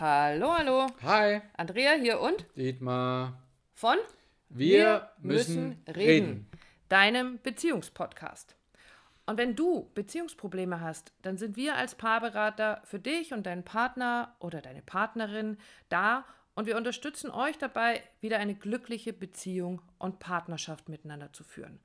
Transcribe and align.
Hallo, 0.00 0.56
hallo. 0.56 0.86
Hi, 1.02 1.40
Andrea 1.56 1.94
hier 1.94 2.20
und 2.20 2.46
Dietmar. 2.56 3.42
von 3.74 3.96
Wir, 4.48 5.10
müssen, 5.18 5.82
reden. 5.88 6.48
deinem 6.88 7.40
Beziehungspodcast. 7.42 8.54
Und 9.26 9.38
wenn 9.38 9.56
du 9.56 9.90
Beziehungsprobleme 9.94 10.80
hast, 10.80 11.12
dann 11.22 11.36
sind 11.36 11.56
wir 11.56 11.74
als 11.74 11.96
Paarberater 11.96 12.80
für 12.84 13.00
dich 13.00 13.32
und 13.32 13.44
deinen 13.44 13.64
Partner 13.64 14.36
oder 14.38 14.60
deine 14.60 14.82
Partnerin 14.82 15.58
da 15.88 16.24
und 16.54 16.66
wir 16.66 16.76
unterstützen 16.76 17.32
euch 17.32 17.58
dabei, 17.58 18.00
wieder 18.20 18.38
eine 18.38 18.54
glückliche 18.54 19.12
Beziehung 19.12 19.82
und 19.98 20.20
Partnerschaft 20.20 20.88
miteinander 20.88 21.32
zu 21.32 21.42
führen. 21.42 21.80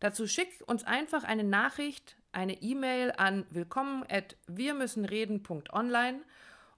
Dazu 0.00 0.26
schick 0.26 0.48
uns 0.66 0.84
einfach 0.84 1.24
eine 1.24 1.44
Nachricht, 1.44 2.18
eine 2.30 2.60
E-Mail 2.60 3.10
an 3.16 3.46
willkommen 3.48 4.04
at 4.10 4.36
wirmüssenreden.online 4.48 6.20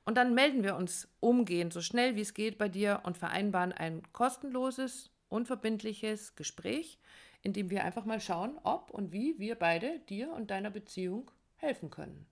und 0.05 0.17
dann 0.17 0.35
melden 0.35 0.63
wir 0.63 0.77
uns 0.77 1.09
umgehend 1.21 1.73
so 1.73 1.81
schnell 1.81 2.17
wie 2.17 2.23
es 2.23 2.35
geht 2.35 2.59
bei 2.59 2.69
dir 2.69 3.03
und 3.05 3.19
vereinbaren 3.19 3.73
ein 3.73 4.03
kostenloses, 4.13 5.11
unverbindliches 5.29 6.35
Gespräch, 6.37 6.99
in 7.43 7.53
dem 7.53 7.71
wir 7.71 7.85
einfach 7.85 8.05
mal 8.05 8.21
schauen, 8.21 8.59
ob 8.65 8.91
und 8.91 9.13
wie 9.13 9.39
wir 9.39 9.55
beide 9.55 10.01
dir 10.01 10.33
und 10.33 10.51
deiner 10.51 10.71
Beziehung 10.71 11.31
helfen 11.57 11.91
können. 11.91 12.27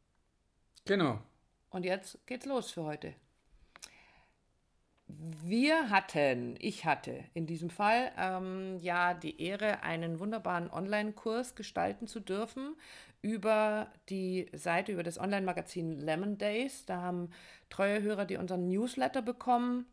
Genau. 0.85 1.21
Und 1.71 1.85
jetzt 1.85 2.27
geht's 2.27 2.47
los 2.47 2.71
für 2.71 2.85
heute. 2.85 3.15
Wir 5.09 5.89
hatten, 5.89 6.57
ich 6.61 6.85
hatte 6.85 7.25
in 7.33 7.47
diesem 7.47 7.71
Fall 7.71 8.13
ähm, 8.19 8.79
ja 8.81 9.15
die 9.15 9.41
Ehre, 9.41 9.83
einen 9.83 10.21
wunderbaren 10.21 10.71
Online-Kurs 10.71 11.55
gestalten 11.55 12.07
zu 12.07 12.21
dürfen 12.21 12.77
über 13.23 13.91
die 14.11 14.51
Seite, 14.53 14.93
über 14.93 15.03
das 15.03 15.19
Online-Magazin 15.19 15.99
Lemon 15.99 16.37
Days. 16.37 16.85
Da 16.85 17.01
haben 17.01 17.31
treue 17.71 18.03
Hörer, 18.03 18.27
die 18.27 18.37
unseren 18.37 18.69
Newsletter 18.69 19.23
bekommen, 19.23 19.87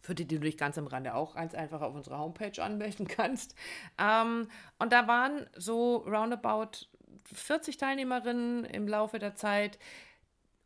für 0.00 0.14
die, 0.14 0.24
die 0.24 0.36
du 0.36 0.42
dich 0.42 0.56
ganz 0.56 0.78
am 0.78 0.86
Rande 0.86 1.14
auch 1.14 1.34
ganz 1.34 1.54
einfach 1.54 1.82
auf 1.82 1.94
unserer 1.94 2.18
Homepage 2.18 2.62
anmelden 2.62 3.08
kannst. 3.08 3.56
Ähm, 3.98 4.48
und 4.78 4.92
da 4.92 5.08
waren 5.08 5.46
so 5.56 5.96
roundabout 5.96 6.86
40 7.32 7.76
Teilnehmerinnen 7.76 8.64
im 8.64 8.86
Laufe 8.86 9.18
der 9.18 9.34
Zeit. 9.34 9.78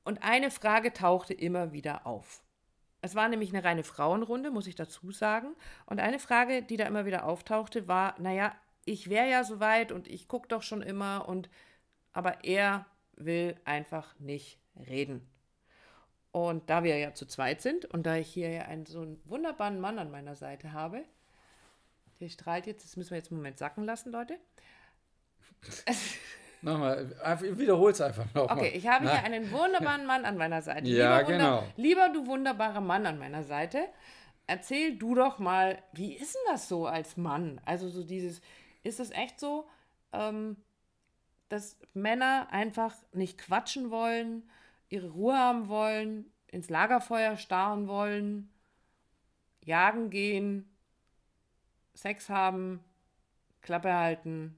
Und 0.05 0.23
eine 0.23 0.51
Frage 0.51 0.93
tauchte 0.93 1.33
immer 1.33 1.73
wieder 1.73 2.07
auf. 2.07 2.43
Es 3.03 3.17
war 3.17 3.29
nämlich 3.29 3.51
eine 3.53 3.65
reine 3.65 3.83
Frauenrunde, 3.83 4.51
muss 4.51 4.69
ich 4.69 4.77
dazu 4.77 5.11
sagen. 5.11 5.55
Und 5.87 6.01
eine 6.01 6.21
Frage, 6.21 6.63
die 6.63 6.77
da 6.77 6.87
immer 6.87 7.05
wieder 7.05 7.27
auftauchte, 7.27 7.89
war, 7.89 8.15
naja, 8.21 8.55
ich 8.85 9.11
wäre 9.11 9.29
ja 9.29 9.45
soweit 9.45 9.91
und 9.93 10.09
ich 10.09 10.29
gucke 10.29 10.49
doch 10.49 10.63
schon 10.63 10.83
immer 10.83 11.29
und 11.29 11.51
aber 12.13 12.45
er 12.45 12.87
will 13.17 13.57
einfach 13.65 14.19
nicht 14.19 14.59
reden. 14.89 15.29
Und 16.31 16.71
da 16.71 16.85
wir 16.85 16.97
ja 16.97 17.13
zu 17.13 17.27
zweit 17.27 17.61
sind 17.61 17.85
und 17.85 18.07
da 18.07 18.17
ich 18.17 18.29
hier 18.29 18.51
ja 18.51 18.63
einen 18.63 18.87
so 18.87 19.03
einen 19.03 19.21
wunderbaren 19.25 19.81
Mann 19.81 19.99
an 19.99 20.11
meiner 20.11 20.37
Seite 20.37 20.73
habe, 20.73 21.05
der 22.21 22.29
strahlt 22.29 22.67
jetzt, 22.67 22.85
das 22.85 22.97
müssen 22.97 23.11
wir 23.11 23.19
jetzt 23.19 23.31
einen 23.31 23.41
Moment 23.41 23.59
sacken 23.59 23.85
lassen, 23.85 24.13
Leute. 24.13 24.39
Nochmal, 26.63 27.11
wiederhol 27.41 27.91
es 27.91 28.01
einfach 28.01 28.25
nochmal. 28.35 28.59
Okay, 28.59 28.73
ich 28.75 28.87
habe 28.87 29.11
hier 29.11 29.25
einen 29.25 29.51
wunderbaren 29.51 30.07
Mann 30.07 30.25
an 30.25 30.37
meiner 30.37 30.63
Seite. 30.63 30.89
Ja, 30.89 31.19
lieber, 31.19 31.33
genau. 31.33 31.65
lieber 31.77 32.09
du 32.11 32.27
wunderbarer 32.27 32.81
Mann 32.81 33.05
an 33.05 33.19
meiner 33.19 33.43
Seite, 33.43 33.89
erzähl 34.47 34.97
du 34.97 35.17
doch 35.17 35.41
mal, 35.41 35.83
wie 35.93 36.15
ist 36.15 36.35
denn 36.35 36.53
das 36.53 36.69
so 36.69 36.87
als 36.87 37.17
Mann? 37.17 37.61
Also 37.65 37.89
so 37.89 38.05
dieses, 38.05 38.41
ist 38.85 39.01
es 39.01 39.11
echt 39.11 39.41
so, 39.41 39.67
ähm, 40.13 40.57
dass 41.49 41.79
Männer 41.95 42.47
einfach 42.53 42.95
nicht 43.13 43.39
quatschen 43.39 43.91
wollen, 43.91 44.49
ihre 44.89 45.09
Ruhe 45.09 45.37
haben 45.37 45.69
wollen, 45.69 46.31
ins 46.47 46.71
Lagerfeuer 46.71 47.37
starren 47.37 47.89
wollen, 47.89 48.53
jagen 49.65 50.11
gehen, 50.11 50.71
Sex 51.95 52.29
haben, 52.29 52.85
Klappe 53.63 53.93
halten. 53.93 54.57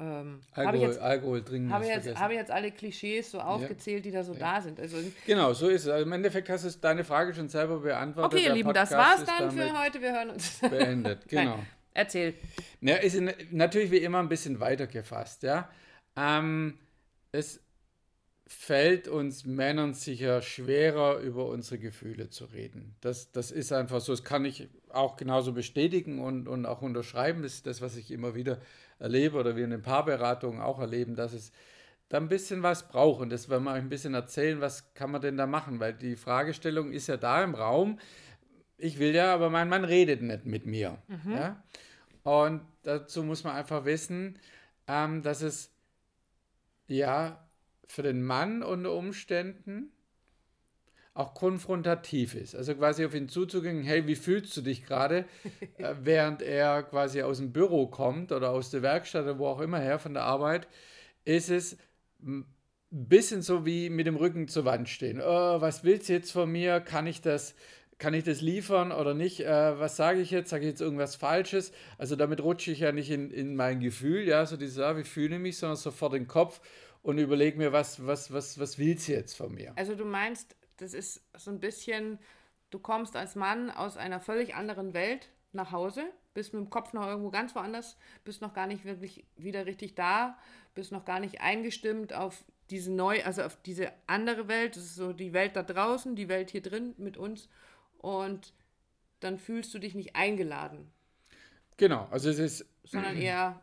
Ähm, 0.00 0.40
habe 0.52 0.68
Alkohol, 0.68 0.86
jetzt 0.86 0.98
Alkohol 1.00 1.42
trinken. 1.42 1.72
habe 1.72 1.86
jetzt, 1.86 2.16
habe 2.16 2.34
jetzt 2.34 2.50
alle 2.52 2.70
Klischees 2.70 3.32
so 3.32 3.40
aufgezählt, 3.40 4.04
die 4.04 4.12
da 4.12 4.22
so 4.22 4.32
da 4.32 4.60
sind. 4.60 4.78
Also, 4.78 4.96
Genau, 5.26 5.52
so 5.52 5.68
ist 5.68 5.82
es. 5.82 5.88
Also 5.88 6.04
Im 6.04 6.12
Endeffekt 6.12 6.48
hast 6.48 6.64
du 6.64 6.70
deine 6.80 7.02
Frage 7.02 7.34
schon 7.34 7.48
selber 7.48 7.80
beantwortet. 7.80 8.32
okay, 8.32 8.46
ihr 8.46 8.54
Lieben, 8.54 8.72
das 8.72 8.90
Podcast 8.90 9.10
war's 9.10 9.20
ist 9.20 9.28
dann 9.28 9.50
für 9.50 9.82
heute. 9.82 10.00
Wir 10.00 10.12
hören 10.12 10.30
uns. 10.30 10.58
Beendet, 10.70 11.28
genau. 11.28 11.56
Nein, 11.56 11.66
erzähl. 11.94 12.34
Ja, 12.80 12.96
ist 12.96 13.20
natürlich 13.50 13.90
wie 13.90 13.98
immer 13.98 14.20
ein 14.20 14.28
bisschen 14.28 14.60
weiter 14.60 14.86
gefasst, 14.86 15.42
ja. 15.42 15.68
Ähm, 16.16 16.78
es 17.32 17.60
fällt 18.46 19.08
uns 19.08 19.44
Männern 19.44 19.92
sicher 19.94 20.40
schwerer, 20.40 21.18
über 21.18 21.46
unsere 21.46 21.78
Gefühle 21.78 22.30
zu 22.30 22.46
reden. 22.46 22.94
Das, 23.00 23.30
das 23.30 23.50
ist 23.50 23.72
einfach 23.72 24.00
so, 24.00 24.12
das 24.12 24.24
kann 24.24 24.44
ich 24.44 24.68
auch 24.88 25.16
genauso 25.16 25.52
bestätigen 25.52 26.20
und, 26.20 26.48
und 26.48 26.64
auch 26.64 26.80
unterschreiben. 26.80 27.42
Das 27.42 27.54
ist 27.54 27.66
das, 27.66 27.82
was 27.82 27.96
ich 27.96 28.10
immer 28.10 28.34
wieder 28.34 28.58
erlebe 28.98 29.36
oder 29.38 29.56
wir 29.56 29.64
in 29.64 29.70
den 29.70 29.82
Paarberatungen 29.82 30.60
auch 30.60 30.78
erleben, 30.78 31.14
dass 31.14 31.32
es 31.32 31.52
da 32.08 32.16
ein 32.16 32.28
bisschen 32.28 32.62
was 32.62 32.88
braucht. 32.88 33.20
Und 33.20 33.30
das 33.30 33.48
werden 33.48 33.64
wir 33.64 33.72
euch 33.72 33.78
ein 33.78 33.88
bisschen 33.88 34.14
erzählen, 34.14 34.60
was 34.60 34.94
kann 34.94 35.10
man 35.10 35.20
denn 35.20 35.36
da 35.36 35.46
machen? 35.46 35.80
Weil 35.80 35.94
die 35.94 36.16
Fragestellung 36.16 36.92
ist 36.92 37.06
ja 37.06 37.16
da 37.16 37.42
im 37.42 37.54
Raum. 37.54 37.98
Ich 38.76 38.98
will 38.98 39.14
ja, 39.14 39.34
aber 39.34 39.50
mein 39.50 39.68
Mann 39.68 39.84
redet 39.84 40.22
nicht 40.22 40.46
mit 40.46 40.66
mir. 40.66 40.98
Ja? 41.34 41.62
Und 42.22 42.62
dazu 42.82 43.22
muss 43.22 43.44
man 43.44 43.56
einfach 43.56 43.84
wissen, 43.84 44.38
ähm, 44.86 45.22
dass 45.22 45.42
es 45.42 45.72
ja 46.86 47.46
für 47.86 48.02
den 48.02 48.22
Mann 48.22 48.62
unter 48.62 48.92
Umständen 48.92 49.92
auch 51.18 51.34
konfrontativ 51.34 52.34
ist. 52.34 52.54
Also 52.54 52.76
quasi 52.76 53.04
auf 53.04 53.14
ihn 53.14 53.28
zuzugehen, 53.28 53.82
hey, 53.82 54.06
wie 54.06 54.14
fühlst 54.14 54.56
du 54.56 54.62
dich 54.62 54.86
gerade, 54.86 55.24
äh, 55.78 55.94
während 56.00 56.42
er 56.42 56.84
quasi 56.84 57.22
aus 57.22 57.38
dem 57.38 57.52
Büro 57.52 57.88
kommt 57.88 58.30
oder 58.30 58.50
aus 58.50 58.70
der 58.70 58.82
Werkstatt 58.82 59.24
oder 59.24 59.38
wo 59.38 59.48
auch 59.48 59.60
immer 59.60 59.80
her 59.80 59.98
von 59.98 60.14
der 60.14 60.22
Arbeit, 60.22 60.68
ist 61.24 61.50
es 61.50 61.76
ein 62.22 62.46
bisschen 62.90 63.42
so 63.42 63.66
wie 63.66 63.90
mit 63.90 64.06
dem 64.06 64.14
Rücken 64.14 64.46
zur 64.46 64.64
Wand 64.64 64.88
stehen. 64.88 65.20
Oh, 65.20 65.60
was 65.60 65.82
willst 65.82 66.08
du 66.08 66.12
jetzt 66.12 66.30
von 66.30 66.50
mir? 66.50 66.78
Kann 66.80 67.08
ich 67.08 67.20
das, 67.20 67.56
kann 67.98 68.14
ich 68.14 68.22
das 68.22 68.40
liefern 68.40 68.92
oder 68.92 69.12
nicht? 69.12 69.40
Äh, 69.40 69.78
was 69.78 69.96
sage 69.96 70.20
ich 70.20 70.30
jetzt? 70.30 70.50
Sage 70.50 70.66
ich 70.66 70.70
jetzt 70.70 70.80
irgendwas 70.80 71.16
Falsches? 71.16 71.72
Also 71.98 72.14
damit 72.14 72.40
rutsche 72.40 72.70
ich 72.70 72.78
ja 72.78 72.92
nicht 72.92 73.10
in, 73.10 73.32
in 73.32 73.56
mein 73.56 73.80
Gefühl, 73.80 74.22
ja, 74.22 74.46
so 74.46 74.56
dieses, 74.56 74.78
ah, 74.78 74.96
wie 74.96 75.02
fühle 75.02 75.34
ich 75.34 75.42
mich, 75.42 75.58
sondern 75.58 75.76
sofort 75.76 76.12
den 76.12 76.28
Kopf 76.28 76.60
und 77.02 77.18
überlege 77.18 77.58
mir, 77.58 77.72
was, 77.72 78.06
was, 78.06 78.32
was, 78.32 78.60
was 78.60 78.78
willst 78.78 79.08
du 79.08 79.12
jetzt 79.12 79.36
von 79.36 79.52
mir? 79.52 79.72
Also 79.76 79.96
du 79.96 80.04
meinst, 80.04 80.54
das 80.78 80.94
ist 80.94 81.22
so 81.36 81.50
ein 81.50 81.60
bisschen, 81.60 82.18
du 82.70 82.78
kommst 82.78 83.16
als 83.16 83.34
Mann 83.34 83.70
aus 83.70 83.96
einer 83.96 84.20
völlig 84.20 84.54
anderen 84.54 84.94
Welt 84.94 85.28
nach 85.52 85.72
Hause, 85.72 86.04
bist 86.34 86.52
mit 86.52 86.62
dem 86.62 86.70
Kopf 86.70 86.92
noch 86.92 87.06
irgendwo 87.06 87.30
ganz 87.30 87.54
woanders, 87.54 87.96
bist 88.24 88.42
noch 88.42 88.54
gar 88.54 88.66
nicht 88.66 88.84
wirklich 88.84 89.24
wieder 89.36 89.66
richtig 89.66 89.94
da, 89.94 90.38
bist 90.74 90.92
noch 90.92 91.04
gar 91.04 91.20
nicht 91.20 91.40
eingestimmt 91.40 92.12
auf 92.12 92.44
diese 92.70 92.92
neu, 92.92 93.22
also 93.24 93.42
auf 93.42 93.56
diese 93.62 93.92
andere 94.06 94.48
Welt, 94.48 94.76
das 94.76 94.84
ist 94.84 94.96
so 94.96 95.12
die 95.12 95.32
Welt 95.32 95.56
da 95.56 95.62
draußen, 95.62 96.16
die 96.16 96.28
Welt 96.28 96.50
hier 96.50 96.62
drin 96.62 96.94
mit 96.98 97.16
uns. 97.16 97.48
Und 97.96 98.52
dann 99.20 99.38
fühlst 99.38 99.72
du 99.74 99.78
dich 99.78 99.94
nicht 99.94 100.14
eingeladen, 100.14 100.92
Genau, 101.78 102.08
also 102.10 102.28
es 102.28 102.40
ist, 102.40 102.66
sondern 102.82 103.16
eher 103.16 103.60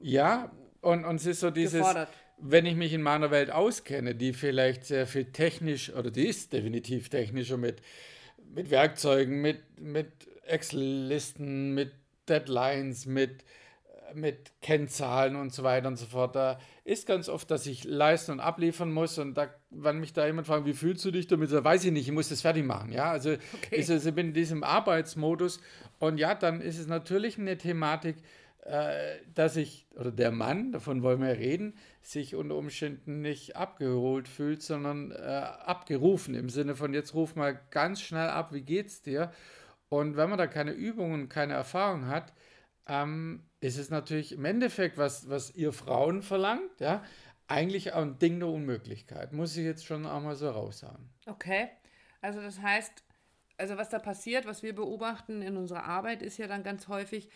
ja, 0.00 0.50
und, 0.80 1.04
und 1.04 1.16
es 1.16 1.26
ist 1.26 1.40
so 1.40 1.50
dieses, 1.50 1.78
gefordert. 1.78 2.08
Wenn 2.44 2.66
ich 2.66 2.74
mich 2.74 2.92
in 2.92 3.02
meiner 3.02 3.30
Welt 3.30 3.50
auskenne, 3.50 4.14
die 4.14 4.32
vielleicht 4.32 4.84
sehr 4.84 5.06
viel 5.06 5.26
technisch, 5.26 5.92
oder 5.92 6.10
die 6.10 6.26
ist 6.26 6.52
definitiv 6.52 7.08
technischer 7.08 7.56
mit, 7.56 7.80
mit 8.52 8.70
Werkzeugen, 8.70 9.40
mit, 9.40 9.60
mit 9.80 10.08
Excel-Listen, 10.46 11.72
mit 11.72 11.92
Deadlines, 12.28 13.06
mit, 13.06 13.44
mit 14.12 14.50
Kennzahlen 14.60 15.36
und 15.36 15.52
so 15.52 15.62
weiter 15.62 15.86
und 15.86 15.96
so 15.96 16.06
fort. 16.06 16.34
Da 16.34 16.58
ist 16.84 17.06
ganz 17.06 17.28
oft, 17.28 17.48
dass 17.48 17.66
ich 17.66 17.84
leisten 17.84 18.32
und 18.32 18.40
abliefern 18.40 18.90
muss 18.90 19.18
und 19.18 19.34
da, 19.34 19.48
wenn 19.70 20.00
mich 20.00 20.12
da 20.12 20.26
jemand 20.26 20.48
fragt, 20.48 20.66
wie 20.66 20.72
fühlst 20.72 21.04
du 21.04 21.12
dich 21.12 21.28
damit, 21.28 21.52
da 21.52 21.62
weiß 21.62 21.84
ich 21.84 21.92
nicht, 21.92 22.08
ich 22.08 22.12
muss 22.12 22.28
das 22.28 22.40
fertig 22.40 22.64
machen. 22.64 22.90
Ja, 22.90 23.12
also 23.12 23.36
es, 23.70 23.88
ich 23.88 24.14
bin 24.14 24.28
in 24.28 24.34
diesem 24.34 24.64
Arbeitsmodus 24.64 25.60
und 26.00 26.18
ja, 26.18 26.34
dann 26.34 26.60
ist 26.60 26.78
es 26.78 26.88
natürlich 26.88 27.38
eine 27.38 27.56
Thematik, 27.56 28.16
dass 29.34 29.56
ich, 29.56 29.88
oder 29.96 30.12
der 30.12 30.30
Mann, 30.30 30.70
davon 30.70 31.02
wollen 31.02 31.20
wir 31.20 31.36
reden, 31.36 31.74
sich 32.00 32.36
unter 32.36 32.54
Umständen 32.54 33.20
nicht 33.20 33.56
abgeholt 33.56 34.28
fühlt, 34.28 34.62
sondern 34.62 35.10
äh, 35.10 35.16
abgerufen 35.16 36.34
im 36.34 36.48
Sinne 36.48 36.76
von, 36.76 36.94
jetzt 36.94 37.14
ruf 37.14 37.34
mal 37.34 37.60
ganz 37.70 38.00
schnell 38.00 38.28
ab, 38.28 38.52
wie 38.52 38.62
geht's 38.62 39.02
dir? 39.02 39.32
Und 39.88 40.16
wenn 40.16 40.30
man 40.30 40.38
da 40.38 40.46
keine 40.46 40.70
Übungen, 40.72 41.28
keine 41.28 41.54
Erfahrung 41.54 42.06
hat, 42.06 42.32
ähm, 42.86 43.42
ist 43.60 43.78
es 43.78 43.90
natürlich 43.90 44.32
im 44.32 44.44
Endeffekt, 44.44 44.96
was, 44.96 45.28
was 45.28 45.54
ihr 45.54 45.72
Frauen 45.72 46.22
verlangt, 46.22 46.80
ja, 46.80 47.02
eigentlich 47.48 47.94
ein 47.94 48.18
Ding 48.18 48.38
der 48.38 48.48
Unmöglichkeit. 48.48 49.32
Muss 49.32 49.56
ich 49.56 49.64
jetzt 49.64 49.84
schon 49.84 50.06
einmal 50.06 50.36
so 50.36 50.48
raussagen. 50.48 51.10
Okay, 51.26 51.68
also 52.20 52.40
das 52.40 52.60
heißt, 52.60 53.02
also 53.58 53.76
was 53.76 53.90
da 53.90 53.98
passiert, 53.98 54.46
was 54.46 54.62
wir 54.62 54.74
beobachten 54.74 55.42
in 55.42 55.56
unserer 55.56 55.84
Arbeit, 55.84 56.22
ist 56.22 56.38
ja 56.38 56.46
dann 56.46 56.62
ganz 56.62 56.88
häufig, 56.88 57.28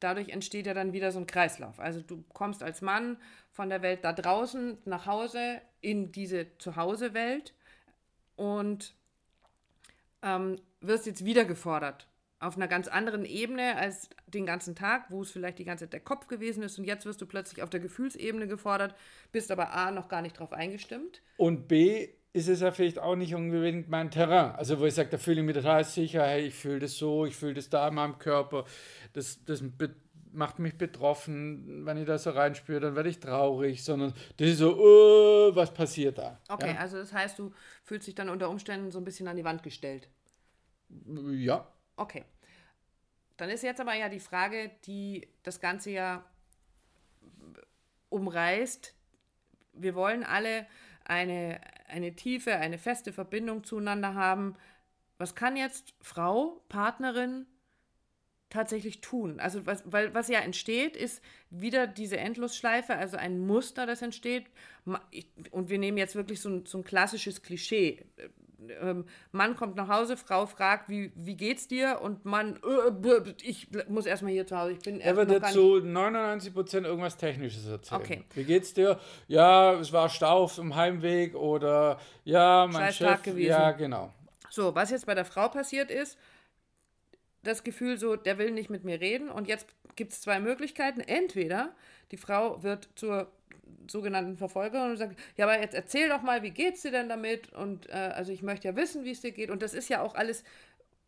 dadurch 0.00 0.30
entsteht 0.30 0.66
ja 0.66 0.74
dann 0.74 0.92
wieder 0.92 1.12
so 1.12 1.18
ein 1.18 1.26
Kreislauf. 1.26 1.78
Also 1.78 2.00
du 2.00 2.24
kommst 2.32 2.62
als 2.62 2.82
Mann 2.82 3.18
von 3.50 3.68
der 3.68 3.82
Welt 3.82 4.04
da 4.04 4.12
draußen 4.12 4.78
nach 4.84 5.06
Hause 5.06 5.60
in 5.80 6.12
diese 6.12 6.46
Zuhause-Welt 6.58 7.54
und 8.36 8.94
ähm, 10.22 10.56
wirst 10.80 11.06
jetzt 11.06 11.24
wieder 11.24 11.44
gefordert. 11.44 12.06
Auf 12.38 12.56
einer 12.56 12.68
ganz 12.68 12.88
anderen 12.88 13.26
Ebene 13.26 13.76
als 13.76 14.08
den 14.26 14.46
ganzen 14.46 14.74
Tag, 14.74 15.10
wo 15.10 15.20
es 15.20 15.30
vielleicht 15.30 15.58
die 15.58 15.64
ganze 15.64 15.84
Zeit 15.84 15.92
der 15.92 16.00
Kopf 16.00 16.26
gewesen 16.26 16.62
ist 16.62 16.78
und 16.78 16.84
jetzt 16.84 17.04
wirst 17.04 17.20
du 17.20 17.26
plötzlich 17.26 17.62
auf 17.62 17.68
der 17.68 17.80
Gefühlsebene 17.80 18.46
gefordert, 18.46 18.94
bist 19.30 19.50
aber 19.50 19.72
A 19.72 19.90
noch 19.90 20.08
gar 20.08 20.22
nicht 20.22 20.38
drauf 20.38 20.52
eingestimmt. 20.52 21.20
Und 21.36 21.68
B 21.68 22.08
ist 22.32 22.48
es 22.48 22.60
ja 22.60 22.70
vielleicht 22.70 22.98
auch 22.98 23.16
nicht 23.16 23.34
unbedingt 23.34 23.88
mein 23.88 24.10
Terrain. 24.10 24.52
Also 24.52 24.78
wo 24.78 24.84
ich 24.84 24.94
sage, 24.94 25.08
da 25.10 25.18
fühle 25.18 25.40
ich 25.40 25.46
mich 25.46 25.56
total 25.56 25.84
sicher, 25.84 26.24
hey, 26.24 26.46
ich 26.46 26.54
fühle 26.54 26.78
das 26.78 26.96
so, 26.96 27.26
ich 27.26 27.36
fühle 27.36 27.54
das 27.54 27.68
da 27.68 27.88
in 27.88 27.94
meinem 27.94 28.18
Körper, 28.18 28.64
das, 29.12 29.44
das 29.44 29.62
macht 30.32 30.58
mich 30.58 30.78
betroffen, 30.78 31.84
wenn 31.84 31.96
ich 31.96 32.06
da 32.06 32.18
so 32.18 32.30
reinspüre, 32.30 32.80
dann 32.80 32.94
werde 32.94 33.08
ich 33.08 33.18
traurig, 33.18 33.82
sondern 33.82 34.14
das 34.36 34.48
ist 34.48 34.58
so, 34.58 34.76
uh, 34.76 35.54
was 35.54 35.74
passiert 35.74 36.18
da? 36.18 36.40
Okay, 36.48 36.74
ja? 36.74 36.78
also 36.78 36.98
das 36.98 37.12
heißt, 37.12 37.38
du 37.38 37.52
fühlst 37.82 38.06
dich 38.06 38.14
dann 38.14 38.28
unter 38.28 38.48
Umständen 38.48 38.90
so 38.90 38.98
ein 38.98 39.04
bisschen 39.04 39.26
an 39.26 39.36
die 39.36 39.44
Wand 39.44 39.62
gestellt. 39.62 40.08
Ja. 41.32 41.66
Okay. 41.96 42.24
Dann 43.36 43.50
ist 43.50 43.62
jetzt 43.62 43.80
aber 43.80 43.94
ja 43.94 44.08
die 44.08 44.20
Frage, 44.20 44.70
die 44.84 45.26
das 45.42 45.60
Ganze 45.60 45.90
ja 45.90 46.24
umreißt. 48.10 48.94
Wir 49.72 49.94
wollen 49.94 50.24
alle 50.24 50.66
eine, 51.04 51.60
eine 51.90 52.14
tiefe, 52.14 52.56
eine 52.56 52.78
feste 52.78 53.12
Verbindung 53.12 53.64
zueinander 53.64 54.14
haben. 54.14 54.56
Was 55.18 55.34
kann 55.34 55.56
jetzt 55.56 55.94
Frau, 56.00 56.62
Partnerin 56.68 57.46
tatsächlich 58.48 59.00
tun? 59.00 59.38
Also 59.40 59.66
was, 59.66 59.82
weil, 59.84 60.14
was 60.14 60.28
ja 60.28 60.40
entsteht, 60.40 60.96
ist 60.96 61.22
wieder 61.50 61.86
diese 61.86 62.16
Endlosschleife, 62.16 62.96
also 62.96 63.16
ein 63.16 63.38
Muster, 63.38 63.86
das 63.86 64.02
entsteht. 64.02 64.46
Und 65.50 65.68
wir 65.68 65.78
nehmen 65.78 65.98
jetzt 65.98 66.14
wirklich 66.14 66.40
so 66.40 66.48
ein, 66.48 66.66
so 66.66 66.78
ein 66.78 66.84
klassisches 66.84 67.42
Klischee 67.42 68.04
ähm, 68.80 69.04
Mann 69.32 69.56
kommt 69.56 69.76
nach 69.76 69.88
Hause, 69.88 70.16
Frau 70.16 70.46
fragt, 70.46 70.88
wie, 70.88 71.12
wie 71.14 71.36
geht's 71.36 71.68
dir? 71.68 72.00
Und 72.02 72.24
Mann, 72.24 72.58
äh, 72.64 73.34
ich 73.42 73.68
muss 73.88 74.06
erstmal 74.06 74.32
hier 74.32 74.46
zu 74.46 74.56
Hause. 74.58 74.72
Ich 74.72 74.80
bin 74.80 75.00
er 75.00 75.16
wird 75.16 75.30
jetzt 75.30 75.52
zu 75.52 75.80
99 75.80 76.54
Prozent 76.54 76.86
irgendwas 76.86 77.16
Technisches 77.16 77.66
erzählen. 77.66 78.00
Okay. 78.00 78.24
Wie 78.34 78.44
geht's 78.44 78.74
dir? 78.74 78.98
Ja, 79.28 79.74
es 79.74 79.92
war 79.92 80.08
Stau 80.08 80.44
auf 80.44 80.54
dem 80.56 80.74
Heimweg 80.74 81.34
oder 81.34 81.98
ja, 82.24 82.66
mein 82.70 82.92
Scheiß 82.92 82.96
Chef. 82.96 83.22
Gewesen. 83.22 83.48
Ja, 83.48 83.72
genau. 83.72 84.12
So, 84.50 84.74
was 84.74 84.90
jetzt 84.90 85.06
bei 85.06 85.14
der 85.14 85.24
Frau 85.24 85.48
passiert 85.48 85.90
ist, 85.90 86.18
das 87.42 87.64
Gefühl 87.64 87.98
so, 87.98 88.16
der 88.16 88.38
will 88.38 88.50
nicht 88.50 88.70
mit 88.70 88.84
mir 88.84 89.00
reden. 89.00 89.30
Und 89.30 89.48
jetzt 89.48 89.66
gibt 89.96 90.12
es 90.12 90.20
zwei 90.20 90.40
Möglichkeiten. 90.40 91.00
Entweder 91.00 91.74
die 92.10 92.16
Frau 92.16 92.62
wird 92.62 92.88
zur 92.96 93.30
sogenannten 93.90 94.36
Verfolger 94.36 94.84
und 94.84 94.96
sagt, 94.96 95.18
ja, 95.36 95.46
aber 95.46 95.60
jetzt 95.60 95.74
erzähl 95.74 96.08
doch 96.08 96.22
mal, 96.22 96.42
wie 96.42 96.50
geht's 96.50 96.82
dir 96.82 96.90
denn 96.90 97.08
damit? 97.08 97.52
Und 97.52 97.88
äh, 97.88 97.92
also 97.92 98.32
ich 98.32 98.42
möchte 98.42 98.68
ja 98.68 98.76
wissen, 98.76 99.04
wie 99.04 99.10
es 99.10 99.20
dir 99.20 99.32
geht. 99.32 99.50
Und 99.50 99.62
das 99.62 99.74
ist 99.74 99.88
ja 99.88 100.02
auch 100.02 100.14
alles 100.14 100.44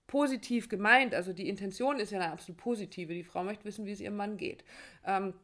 positiv 0.06 0.68
gemeint. 0.68 1.14
Also 1.14 1.32
die 1.32 1.48
Intention 1.48 1.98
ist 1.98 2.12
ja 2.12 2.20
eine 2.20 2.32
absolut 2.32 2.60
positive. 2.60 3.14
Die 3.14 3.24
Frau 3.24 3.44
möchte 3.44 3.64
wissen, 3.64 3.86
wie 3.86 3.92
es 3.92 4.00
ihrem 4.00 4.16
Mann 4.16 4.36
geht. 4.36 4.64
Ähm, 5.06 5.34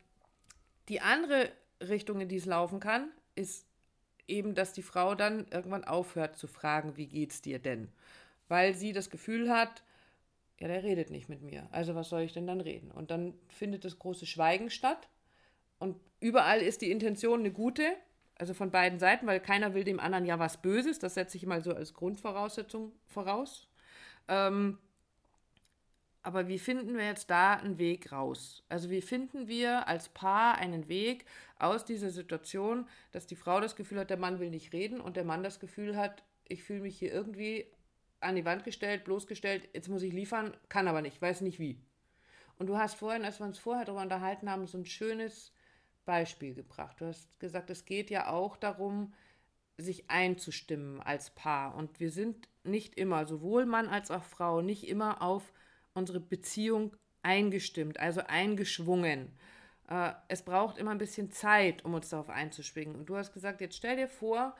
die 0.89 1.01
andere 1.01 1.51
Richtung, 1.81 2.21
in 2.21 2.29
die 2.29 2.37
es 2.37 2.47
laufen 2.47 2.81
kann, 2.81 3.11
ist 3.35 3.67
eben, 4.27 4.55
dass 4.55 4.73
die 4.73 4.83
Frau 4.83 5.15
dann 5.15 5.47
irgendwann 5.51 5.85
aufhört 5.85 6.37
zu 6.37 6.47
fragen, 6.47 6.97
wie 6.97 7.07
geht's 7.07 7.41
dir 7.41 7.59
denn? 7.59 7.89
Weil 8.49 8.75
sie 8.75 8.93
das 8.93 9.11
Gefühl 9.11 9.51
hat, 9.51 9.83
ja, 10.61 10.69
der 10.69 10.83
redet 10.83 11.11
nicht 11.11 11.29
mit 11.29 11.43
mir. 11.43 11.69
Also 11.71 11.95
was 11.95 12.09
soll 12.09 12.23
ich 12.23 12.33
denn 12.33 12.47
dann 12.47 12.61
reden? 12.61 12.91
Und 12.91 13.11
dann 13.11 13.35
findet 13.49 13.85
das 13.85 13.99
große 13.99 14.27
Schweigen 14.27 14.71
statt. 14.71 15.09
Und 15.79 15.97
überall 16.21 16.61
ist 16.61 16.83
die 16.83 16.91
Intention 16.91 17.41
eine 17.41 17.53
gute, 17.53 17.85
also 18.37 18.55
von 18.55 18.71
beiden 18.71 18.99
Seiten, 18.99 19.27
weil 19.27 19.41
keiner 19.41 19.75
will 19.75 19.85
dem 19.85 20.01
anderen 20.01 20.25
ja 20.25 20.39
was 20.39 20.63
Böses. 20.63 20.99
Das 20.99 21.15
setze 21.15 21.37
ich 21.37 21.47
mal 21.47 21.63
so 21.63 21.75
als 21.75 21.95
Grundvoraussetzung 21.95 22.93
voraus. 23.07 23.69
Ähm, 24.29 24.79
aber 26.23 26.49
wie 26.49 26.59
finden 26.59 26.97
wir 26.97 27.07
jetzt 27.07 27.31
da 27.31 27.55
einen 27.55 27.79
Weg 27.79 28.13
raus? 28.13 28.63
Also 28.69 28.91
wie 28.91 29.01
finden 29.01 29.49
wir 29.49 29.89
als 29.89 30.09
Paar 30.09 30.57
einen 30.59 30.89
Weg 30.89 31.25
aus 31.59 31.85
dieser 31.85 32.11
Situation, 32.11 32.87
dass 33.13 33.27
die 33.27 33.37
Frau 33.37 33.61
das 33.61 33.77
Gefühl 33.77 34.01
hat, 34.01 34.11
der 34.11 34.19
Mann 34.19 34.39
will 34.39 34.51
nicht 34.51 34.73
reden 34.73 35.01
und 35.01 35.17
der 35.17 35.25
Mann 35.25 35.43
das 35.43 35.59
Gefühl 35.59 35.97
hat, 35.97 36.23
ich 36.47 36.63
fühle 36.63 36.83
mich 36.83 36.99
hier 36.99 37.13
irgendwie 37.13 37.67
an 38.21 38.37
die 38.37 38.45
Wand 38.45 38.65
gestellt, 38.65 39.05
bloßgestellt, 39.05 39.69
jetzt 39.73 39.89
muss 39.89 40.03
ich 40.03 40.13
liefern, 40.13 40.57
kann 40.69 40.89
aber 40.89 41.03
nicht, 41.03 41.23
weiß 41.23 41.41
nicht 41.41 41.59
wie. 41.59 41.81
Und 42.59 42.67
du 42.67 42.77
hast 42.77 42.97
vorhin, 42.97 43.25
als 43.25 43.41
wir 43.41 43.47
uns 43.47 43.59
vorher 43.59 43.85
darüber 43.85 44.03
unterhalten 44.03 44.51
haben, 44.51 44.67
so 44.67 44.79
ein 44.79 44.85
schönes 44.85 45.53
Beispiel 46.09 46.55
gebracht. 46.55 47.03
Du 47.03 47.05
hast 47.05 47.39
gesagt, 47.39 47.69
es 47.69 47.85
geht 47.85 48.09
ja 48.09 48.31
auch 48.31 48.57
darum, 48.57 49.13
sich 49.77 50.09
einzustimmen 50.09 51.03
als 51.03 51.29
Paar. 51.29 51.75
Und 51.75 52.01
wir 52.01 52.11
sind 52.11 52.49
nicht 52.65 52.95
immer, 52.95 53.27
sowohl 53.27 53.67
Mann 53.67 53.89
als 53.89 54.11
auch 54.11 54.25
Frau, 54.25 54.63
nicht 54.63 54.89
immer 54.89 55.21
auf 55.21 55.53
unsere 55.93 56.19
Beziehung 56.19 56.97
eingestimmt, 57.21 58.01
also 58.01 58.23
eingeschwungen. 58.23 59.39
Äh, 59.91 60.13
es 60.29 60.43
braucht 60.43 60.79
immer 60.79 60.93
ein 60.93 60.99
bisschen 60.99 61.31
Zeit, 61.31 61.85
um 61.85 61.93
uns 61.93 62.09
darauf 62.09 62.31
einzuschwingen. 62.31 62.97
Und 62.97 63.11
du 63.11 63.17
hast 63.19 63.35
gesagt, 63.35 63.61
jetzt 63.61 63.77
stell 63.77 63.97
dir 63.97 64.09
vor, 64.09 64.57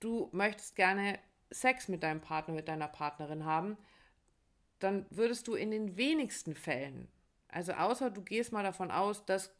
du 0.00 0.30
möchtest 0.32 0.76
gerne 0.76 1.18
Sex 1.50 1.88
mit 1.88 2.02
deinem 2.02 2.22
Partner, 2.22 2.54
mit 2.54 2.68
deiner 2.68 2.88
Partnerin 2.88 3.44
haben, 3.44 3.76
dann 4.78 5.04
würdest 5.10 5.46
du 5.46 5.54
in 5.54 5.70
den 5.70 5.98
wenigsten 5.98 6.54
Fällen, 6.54 7.08
also 7.48 7.72
außer 7.72 8.10
du 8.10 8.22
gehst 8.22 8.52
mal 8.52 8.62
davon 8.62 8.90
aus, 8.90 9.26
dass 9.26 9.57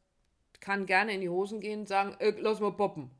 kann 0.60 0.86
gerne 0.86 1.12
in 1.12 1.20
die 1.20 1.28
Hosen 1.28 1.60
gehen 1.60 1.80
und 1.80 1.88
sagen, 1.88 2.16
äh, 2.18 2.34
lass 2.38 2.60
mal 2.60 2.72
poppen. 2.72 3.10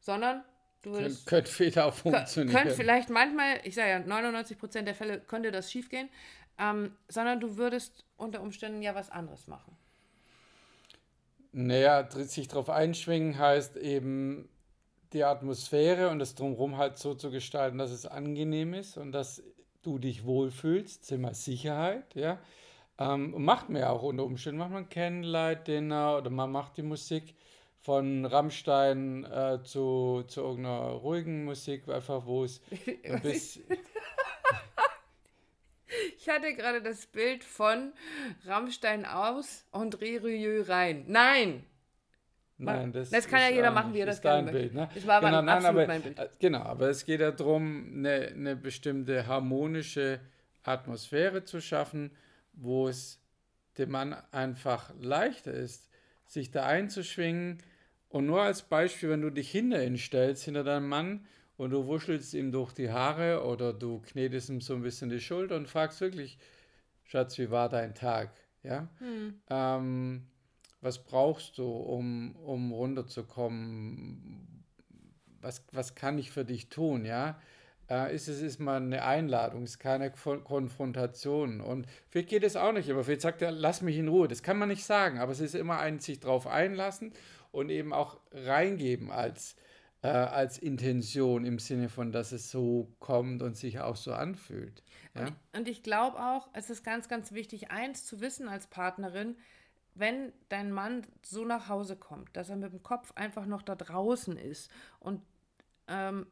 Sondern 0.00 0.44
du 0.82 0.92
würdest. 0.92 1.26
Könnte 1.26 1.50
Fehler 1.50 1.86
auch 1.86 1.94
funktionieren. 1.94 2.54
Könnte 2.56 2.74
vielleicht 2.74 3.10
manchmal, 3.10 3.60
ich 3.64 3.74
sage 3.74 3.90
ja, 3.90 3.96
99% 3.98 4.82
der 4.82 4.94
Fälle 4.94 5.20
könnte 5.20 5.50
das 5.50 5.70
schiefgehen, 5.70 6.08
ähm, 6.58 6.96
sondern 7.08 7.40
du 7.40 7.56
würdest 7.56 8.04
unter 8.16 8.40
Umständen 8.40 8.82
ja 8.82 8.94
was 8.94 9.10
anderes 9.10 9.46
machen. 9.46 9.76
Naja, 11.52 12.08
sich 12.10 12.48
darauf 12.48 12.68
einschwingen 12.68 13.38
heißt 13.38 13.76
eben 13.76 14.48
die 15.12 15.24
Atmosphäre 15.24 16.10
und 16.10 16.18
das 16.18 16.34
Drumherum 16.34 16.76
halt 16.76 16.98
so 16.98 17.14
zu 17.14 17.30
gestalten, 17.30 17.78
dass 17.78 17.90
es 17.90 18.04
angenehm 18.04 18.74
ist 18.74 18.98
und 18.98 19.12
dass 19.12 19.42
du 19.82 19.98
dich 19.98 20.24
wohlfühlst, 20.24 21.04
Zimmer 21.04 21.32
Sicherheit, 21.32 22.14
ja. 22.14 22.38
Ähm, 22.98 23.44
macht 23.44 23.68
man 23.68 23.82
ja 23.82 23.90
auch 23.90 24.02
unter 24.02 24.24
Umständen, 24.24 24.58
macht 24.58 24.70
man 24.70 24.88
Candlelight-Dinner 24.88 26.18
oder 26.18 26.30
man 26.30 26.50
macht 26.50 26.76
die 26.78 26.82
Musik 26.82 27.34
von 27.80 28.24
Rammstein 28.24 29.24
äh, 29.24 29.62
zu, 29.62 30.24
zu 30.26 30.40
irgendeiner 30.40 30.88
ruhigen 30.88 31.44
Musik, 31.44 31.88
einfach 31.88 32.24
wo 32.26 32.44
es 32.44 32.60
bisschen... 33.22 33.64
Ich 36.18 36.28
hatte 36.28 36.52
gerade 36.54 36.82
das 36.82 37.06
Bild 37.06 37.44
von 37.44 37.92
Rammstein 38.44 39.06
aus 39.06 39.64
und 39.70 40.00
Rieu 40.00 40.62
rein. 40.66 41.04
Nein! 41.06 41.64
Nein, 42.58 42.90
das, 42.90 43.10
das 43.10 43.28
kann 43.28 43.40
ja 43.40 43.50
jeder 43.50 43.70
machen, 43.70 43.92
wie 43.92 44.00
er 44.00 44.06
das 44.06 44.20
gerne 44.20 44.50
Bild, 44.50 44.74
ne? 44.74 44.88
Das 44.94 45.06
war 45.06 45.16
aber 45.16 45.28
genau, 45.28 45.42
nein, 45.42 45.64
aber, 45.64 45.86
mein 45.86 46.02
Bild. 46.02 46.18
Äh, 46.18 46.28
genau, 46.38 46.62
aber 46.62 46.88
es 46.88 47.04
geht 47.04 47.20
ja 47.20 47.30
darum, 47.30 47.92
eine, 47.94 48.32
eine 48.34 48.56
bestimmte 48.56 49.26
harmonische 49.26 50.20
Atmosphäre 50.62 51.44
zu 51.44 51.60
schaffen, 51.60 52.10
wo 52.56 52.88
es 52.88 53.20
dem 53.78 53.90
Mann 53.90 54.14
einfach 54.32 54.92
leichter 54.98 55.52
ist, 55.52 55.88
sich 56.26 56.50
da 56.50 56.66
einzuschwingen. 56.66 57.58
Und 58.08 58.26
nur 58.26 58.42
als 58.42 58.62
Beispiel, 58.62 59.10
wenn 59.10 59.22
du 59.22 59.30
dich 59.30 59.50
hinter 59.50 59.84
ihn 59.84 59.98
stellst, 59.98 60.44
hinter 60.44 60.64
deinem 60.64 60.88
Mann, 60.88 61.26
und 61.56 61.70
du 61.70 61.86
wuschelst 61.86 62.34
ihm 62.34 62.52
durch 62.52 62.72
die 62.72 62.90
Haare 62.90 63.44
oder 63.44 63.72
du 63.72 64.00
knetest 64.00 64.50
ihm 64.50 64.60
so 64.60 64.74
ein 64.74 64.82
bisschen 64.82 65.08
die 65.08 65.20
Schulter 65.20 65.56
und 65.56 65.68
fragst 65.68 66.00
wirklich, 66.00 66.38
Schatz, 67.04 67.38
wie 67.38 67.50
war 67.50 67.68
dein 67.68 67.94
Tag? 67.94 68.30
Ja? 68.62 68.88
Hm. 68.98 69.40
Ähm, 69.48 70.26
was 70.80 71.02
brauchst 71.02 71.58
du, 71.58 71.64
um, 71.64 72.36
um 72.36 72.72
runterzukommen? 72.72 74.64
Was, 75.40 75.64
was 75.72 75.94
kann 75.94 76.18
ich 76.18 76.30
für 76.30 76.44
dich 76.44 76.68
tun? 76.68 77.04
Ja? 77.04 77.40
Äh, 77.90 78.14
ist 78.14 78.28
es 78.28 78.40
ist 78.40 78.58
mal 78.58 78.76
eine 78.76 79.04
Einladung, 79.04 79.64
ist 79.64 79.78
keine 79.78 80.10
Konfrontation. 80.10 81.60
Und 81.60 81.86
vielleicht 82.08 82.28
geht 82.28 82.44
es 82.44 82.56
auch 82.56 82.72
nicht, 82.72 82.90
aber 82.90 83.04
vielleicht 83.04 83.20
sagt 83.20 83.42
er, 83.42 83.50
lass 83.50 83.82
mich 83.82 83.96
in 83.96 84.08
Ruhe. 84.08 84.28
Das 84.28 84.42
kann 84.42 84.58
man 84.58 84.68
nicht 84.68 84.84
sagen, 84.84 85.18
aber 85.18 85.32
es 85.32 85.40
ist 85.40 85.54
immer 85.54 85.78
ein 85.78 86.00
sich 86.00 86.20
darauf 86.20 86.46
einlassen 86.46 87.12
und 87.52 87.70
eben 87.70 87.92
auch 87.92 88.18
reingeben 88.32 89.10
als, 89.10 89.56
äh, 90.02 90.08
als 90.08 90.58
Intention 90.58 91.44
im 91.44 91.58
Sinne 91.58 91.88
von, 91.88 92.12
dass 92.12 92.32
es 92.32 92.50
so 92.50 92.88
kommt 92.98 93.42
und 93.42 93.56
sich 93.56 93.80
auch 93.80 93.96
so 93.96 94.12
anfühlt. 94.12 94.82
Ja? 95.14 95.26
Und, 95.26 95.36
und 95.56 95.68
ich 95.68 95.82
glaube 95.82 96.18
auch, 96.18 96.48
es 96.52 96.70
ist 96.70 96.84
ganz, 96.84 97.08
ganz 97.08 97.32
wichtig, 97.32 97.70
eins 97.70 98.04
zu 98.04 98.20
wissen 98.20 98.48
als 98.48 98.66
Partnerin, 98.66 99.36
wenn 99.94 100.32
dein 100.50 100.72
Mann 100.72 101.06
so 101.22 101.44
nach 101.44 101.68
Hause 101.68 101.96
kommt, 101.96 102.36
dass 102.36 102.50
er 102.50 102.56
mit 102.56 102.72
dem 102.72 102.82
Kopf 102.82 103.12
einfach 103.14 103.46
noch 103.46 103.62
da 103.62 103.74
draußen 103.74 104.36
ist 104.36 104.70
und 105.00 105.22
ähm, 105.88 106.26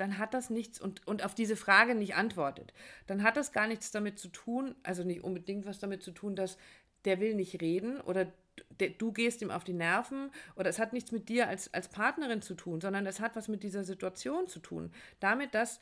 dann 0.00 0.18
hat 0.18 0.32
das 0.34 0.50
nichts 0.50 0.80
und, 0.80 1.06
und 1.06 1.24
auf 1.24 1.34
diese 1.34 1.56
Frage 1.56 1.94
nicht 1.94 2.14
antwortet, 2.14 2.72
dann 3.06 3.22
hat 3.22 3.36
das 3.36 3.52
gar 3.52 3.66
nichts 3.66 3.90
damit 3.90 4.18
zu 4.18 4.28
tun, 4.28 4.74
also 4.82 5.04
nicht 5.04 5.22
unbedingt 5.22 5.66
was 5.66 5.78
damit 5.78 6.02
zu 6.02 6.12
tun, 6.12 6.34
dass 6.34 6.56
der 7.04 7.20
will 7.20 7.34
nicht 7.34 7.60
reden 7.60 8.00
oder 8.00 8.32
der, 8.78 8.90
du 8.90 9.12
gehst 9.12 9.42
ihm 9.42 9.50
auf 9.50 9.64
die 9.64 9.72
Nerven 9.72 10.30
oder 10.56 10.70
es 10.70 10.78
hat 10.78 10.92
nichts 10.92 11.12
mit 11.12 11.28
dir 11.28 11.48
als, 11.48 11.72
als 11.72 11.88
Partnerin 11.88 12.42
zu 12.42 12.54
tun, 12.54 12.80
sondern 12.80 13.06
es 13.06 13.20
hat 13.20 13.36
was 13.36 13.48
mit 13.48 13.62
dieser 13.62 13.84
Situation 13.84 14.48
zu 14.48 14.58
tun. 14.58 14.90
Damit, 15.18 15.54
dass 15.54 15.80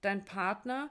dein 0.00 0.24
Partner 0.24 0.90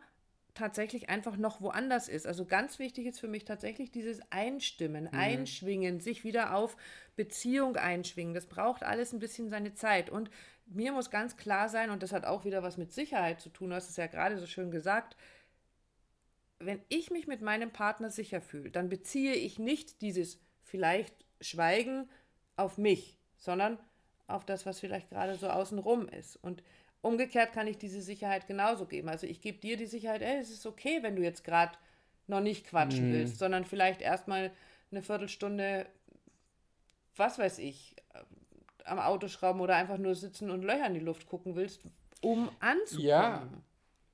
tatsächlich 0.53 1.09
einfach 1.09 1.37
noch 1.37 1.61
woanders 1.61 2.09
ist. 2.09 2.25
Also 2.25 2.45
ganz 2.45 2.79
wichtig 2.79 3.05
ist 3.05 3.19
für 3.19 3.27
mich 3.27 3.45
tatsächlich 3.45 3.91
dieses 3.91 4.19
Einstimmen, 4.31 5.05
mhm. 5.05 5.19
Einschwingen, 5.19 5.99
sich 5.99 6.23
wieder 6.23 6.55
auf 6.55 6.75
Beziehung 7.15 7.75
einschwingen. 7.75 8.33
Das 8.33 8.47
braucht 8.47 8.83
alles 8.83 9.13
ein 9.13 9.19
bisschen 9.19 9.49
seine 9.49 9.75
Zeit. 9.75 10.09
Und 10.09 10.31
mir 10.67 10.91
muss 10.91 11.09
ganz 11.09 11.37
klar 11.37 11.69
sein, 11.69 11.89
und 11.89 12.03
das 12.03 12.11
hat 12.11 12.25
auch 12.25 12.45
wieder 12.45 12.63
was 12.63 12.77
mit 12.77 12.91
Sicherheit 12.91 13.41
zu 13.41 13.49
tun, 13.49 13.69
du 13.69 13.75
hast 13.75 13.89
es 13.89 13.97
ja 13.97 14.07
gerade 14.07 14.37
so 14.37 14.45
schön 14.45 14.71
gesagt, 14.71 15.15
wenn 16.59 16.81
ich 16.89 17.11
mich 17.11 17.27
mit 17.27 17.41
meinem 17.41 17.71
Partner 17.71 18.09
sicher 18.09 18.41
fühle, 18.41 18.71
dann 18.71 18.89
beziehe 18.89 19.33
ich 19.33 19.59
nicht 19.59 20.01
dieses 20.01 20.39
vielleicht 20.63 21.15
Schweigen 21.39 22.09
auf 22.55 22.77
mich, 22.77 23.17
sondern 23.37 23.77
auf 24.25 24.45
das, 24.45 24.65
was 24.65 24.79
vielleicht 24.79 25.09
gerade 25.09 25.35
so 25.35 25.49
außenrum 25.49 26.09
ist. 26.09 26.35
Und 26.37 26.63
umgekehrt 27.01 27.53
kann 27.53 27.67
ich 27.67 27.77
diese 27.77 28.01
Sicherheit 28.01 28.47
genauso 28.47 28.85
geben. 28.85 29.07
Also 29.07 29.27
ich 29.27 29.41
gebe 29.41 29.59
dir 29.59 29.77
die 29.77 29.85
Sicherheit, 29.85 30.21
ey, 30.21 30.37
es 30.39 30.49
ist 30.49 30.65
okay, 30.65 31.03
wenn 31.03 31.15
du 31.15 31.23
jetzt 31.23 31.43
gerade 31.43 31.77
noch 32.25 32.41
nicht 32.41 32.67
quatschen 32.67 33.09
mhm. 33.09 33.13
willst, 33.13 33.37
sondern 33.37 33.63
vielleicht 33.63 34.01
erstmal 34.01 34.51
eine 34.91 35.01
Viertelstunde, 35.01 35.87
was 37.15 37.39
weiß 37.39 37.59
ich, 37.59 37.95
am 38.87 38.99
Auto 38.99 39.27
schrauben 39.27 39.61
oder 39.61 39.75
einfach 39.75 39.97
nur 39.97 40.15
sitzen 40.15 40.49
und 40.51 40.63
Löcher 40.63 40.87
in 40.87 40.93
die 40.95 40.99
Luft 40.99 41.27
gucken 41.27 41.55
willst, 41.55 41.81
um 42.21 42.49
anzukommen. 42.59 43.07
Ja, 43.07 43.47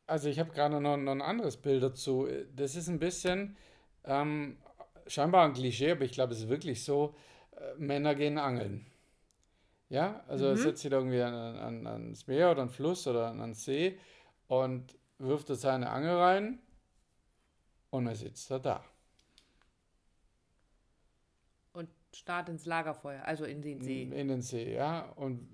also 0.07 0.29
ich 0.29 0.39
habe 0.39 0.51
gerade 0.51 0.79
noch, 0.79 0.97
noch, 0.97 1.11
ein 1.11 1.21
anderes 1.21 1.57
Bild 1.57 1.83
dazu. 1.83 2.27
Das 2.55 2.75
ist 2.75 2.89
ein 2.89 2.99
bisschen 2.99 3.55
ähm, 4.03 4.57
scheinbar 5.07 5.45
ein 5.45 5.53
Klischee, 5.53 5.91
aber 5.91 6.03
ich 6.03 6.11
glaube, 6.11 6.33
es 6.33 6.39
ist 6.39 6.49
wirklich 6.49 6.83
so, 6.83 7.15
äh, 7.55 7.75
Männer 7.77 8.15
gehen 8.15 8.37
angeln. 8.37 8.85
Ja, 9.89 10.23
also 10.27 10.45
mhm. 10.45 10.51
er 10.51 10.57
setzt 10.57 10.81
sich 10.81 10.91
irgendwie 10.91 11.21
an, 11.21 11.33
an, 11.33 11.87
ans 11.87 12.27
Meer 12.27 12.51
oder 12.51 12.63
an 12.63 12.69
Fluss 12.69 13.07
oder 13.07 13.27
an 13.27 13.39
den 13.39 13.53
See 13.53 13.99
und 14.47 14.97
wirft 15.19 15.49
da 15.49 15.55
seine 15.55 15.89
Angel 15.89 16.15
rein 16.17 16.59
und 17.91 18.07
er 18.07 18.15
sitzt 18.15 18.49
da 18.49 18.59
da. 18.59 18.83
Und 22.13 22.17
starrt 22.17 22.47
ins 22.47 22.67
Lagerfeuer, 22.67 23.25
also 23.25 23.43
in 23.43 23.63
den 23.63 23.81
See. 23.81 24.03
In 24.03 24.27
den 24.27 24.43
See, 24.43 24.75
ja. 24.75 25.11
Und 25.15 25.47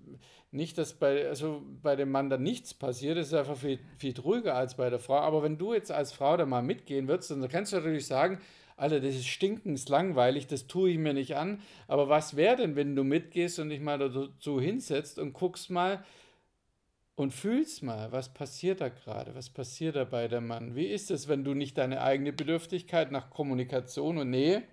nicht, 0.52 0.78
dass 0.78 0.94
bei, 0.94 1.26
also 1.26 1.62
bei 1.82 1.96
dem 1.96 2.12
Mann 2.12 2.30
da 2.30 2.38
nichts 2.38 2.74
passiert, 2.74 3.18
ist 3.18 3.34
einfach 3.34 3.56
viel, 3.56 3.80
viel 3.98 4.20
ruhiger 4.20 4.56
als 4.56 4.76
bei 4.76 4.90
der 4.90 5.00
Frau. 5.00 5.20
Aber 5.20 5.42
wenn 5.42 5.58
du 5.58 5.74
jetzt 5.74 5.90
als 5.90 6.12
Frau 6.12 6.36
da 6.36 6.46
mal 6.46 6.62
mitgehen 6.62 7.08
würdest, 7.08 7.32
dann 7.32 7.48
kannst 7.48 7.72
du 7.72 7.78
natürlich 7.78 8.08
sagen, 8.08 8.42
Alter, 8.76 9.00
das 9.00 9.16
ist 9.16 9.28
stinkend 9.28 9.88
langweilig, 9.88 10.48
das 10.48 10.68
tue 10.68 10.90
ich 10.90 10.98
mir 10.98 11.14
nicht 11.14 11.38
an. 11.38 11.62
Aber 11.88 12.10
was 12.10 12.36
wäre 12.36 12.58
denn, 12.58 12.76
wenn 12.76 12.94
du 12.94 13.06
mitgehst 13.06 13.58
und 13.60 13.70
dich 13.70 13.80
mal 13.80 13.98
dazu 13.98 14.60
hinsetzt 14.60 15.18
und 15.18 15.32
guckst 15.32 15.70
mal 15.70 16.04
und 17.16 17.32
fühlst 17.32 17.84
mal, 17.84 18.12
was 18.12 18.34
passiert 18.34 18.82
da 18.82 18.90
gerade? 18.90 19.34
Was 19.34 19.50
passiert 19.50 19.96
da 19.96 20.04
bei 20.04 20.28
der 20.28 20.42
Mann? 20.42 20.76
Wie 20.76 20.88
ist 20.88 21.10
es, 21.10 21.30
wenn 21.30 21.46
du 21.46 21.54
nicht 21.54 21.78
deine 21.78 22.02
eigene 22.02 22.34
Bedürftigkeit 22.34 23.14
nach 23.14 23.30
Kommunikation 23.30 24.18
und 24.18 24.32
Nähe 24.32 24.64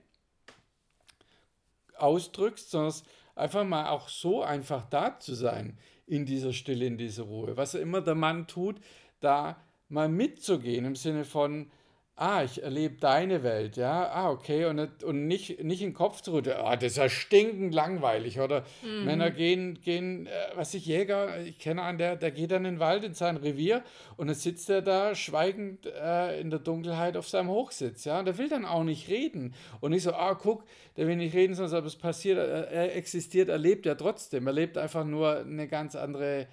ausdrückst, 1.99 2.71
sondern 2.71 2.95
einfach 3.35 3.65
mal 3.65 3.89
auch 3.89 4.09
so 4.09 4.43
einfach 4.43 4.85
da 4.89 5.19
zu 5.19 5.35
sein 5.35 5.79
in 6.07 6.25
dieser 6.25 6.53
Stille, 6.53 6.87
in 6.87 6.99
dieser 6.99 7.25
Ruhe. 7.25 7.57
Was 7.57 7.75
immer 7.75 8.01
der 8.01 8.15
Mann 8.15 8.47
tut, 8.47 8.81
da 9.21 9.57
mal 9.89 10.09
mitzugehen 10.09 10.85
im 10.85 10.97
Sinne 10.97 11.25
von, 11.25 11.71
ah, 12.19 12.43
ich 12.43 12.63
erlebe 12.63 12.97
deine 12.99 13.43
Welt, 13.43 13.77
ja, 13.77 14.11
ah, 14.11 14.31
okay, 14.31 14.65
und, 14.65 15.05
und 15.05 15.27
nicht, 15.27 15.63
nicht 15.63 15.83
in 15.83 15.91
den 15.91 15.95
Kopf 15.95 16.23
zu 16.23 16.33
rütteln, 16.33 16.57
ah, 16.59 16.75
das 16.75 16.93
ist 16.93 16.97
ja 16.97 17.11
stinkend 17.11 17.75
langweilig, 17.75 18.41
oder? 18.41 18.65
Mhm. 18.83 19.05
Männer 19.05 19.31
gehen, 19.31 19.79
gehen, 19.83 20.27
äh, 20.27 20.31
was 20.55 20.73
ich 20.73 20.87
Jäger, 20.87 21.41
ich 21.45 21.59
kenne 21.59 21.83
einen, 21.83 21.99
der, 21.99 22.17
der 22.17 22.31
geht 22.31 22.53
dann 22.53 22.65
in 22.65 22.77
den 22.77 22.81
Wald, 22.81 23.05
in 23.05 23.13
sein 23.13 23.37
Revier, 23.37 23.83
und 24.17 24.29
dann 24.29 24.37
sitzt 24.37 24.71
er 24.71 24.81
da 24.81 25.15
schweigend 25.15 25.85
äh, 25.87 26.41
in 26.41 26.49
der 26.49 26.59
Dunkelheit 26.59 27.19
auf 27.19 27.29
seinem 27.29 27.51
Hochsitz, 27.51 28.07
ja, 28.07 28.19
und 28.19 28.25
der 28.25 28.39
will 28.39 28.49
dann 28.49 28.65
auch 28.65 28.85
nicht 28.85 29.09
reden, 29.09 29.55
und 29.81 29.93
ich 29.93 30.03
so, 30.03 30.15
ah, 30.15 30.35
guck, 30.35 30.65
der 30.97 31.07
will 31.07 31.17
nicht 31.17 31.35
reden, 31.35 31.55
sondern 31.55 31.85
es 31.85 31.97
passiert, 31.97 32.39
er 32.39 32.97
existiert, 32.97 33.51
er 33.51 33.59
lebt 33.59 33.85
ja 33.85 33.95
trotzdem, 33.95 34.47
er 34.47 34.55
lebt 34.55 34.79
einfach 34.79 35.05
nur 35.05 35.41
eine 35.41 35.69
ganz 35.69 35.95
andere 35.95 36.47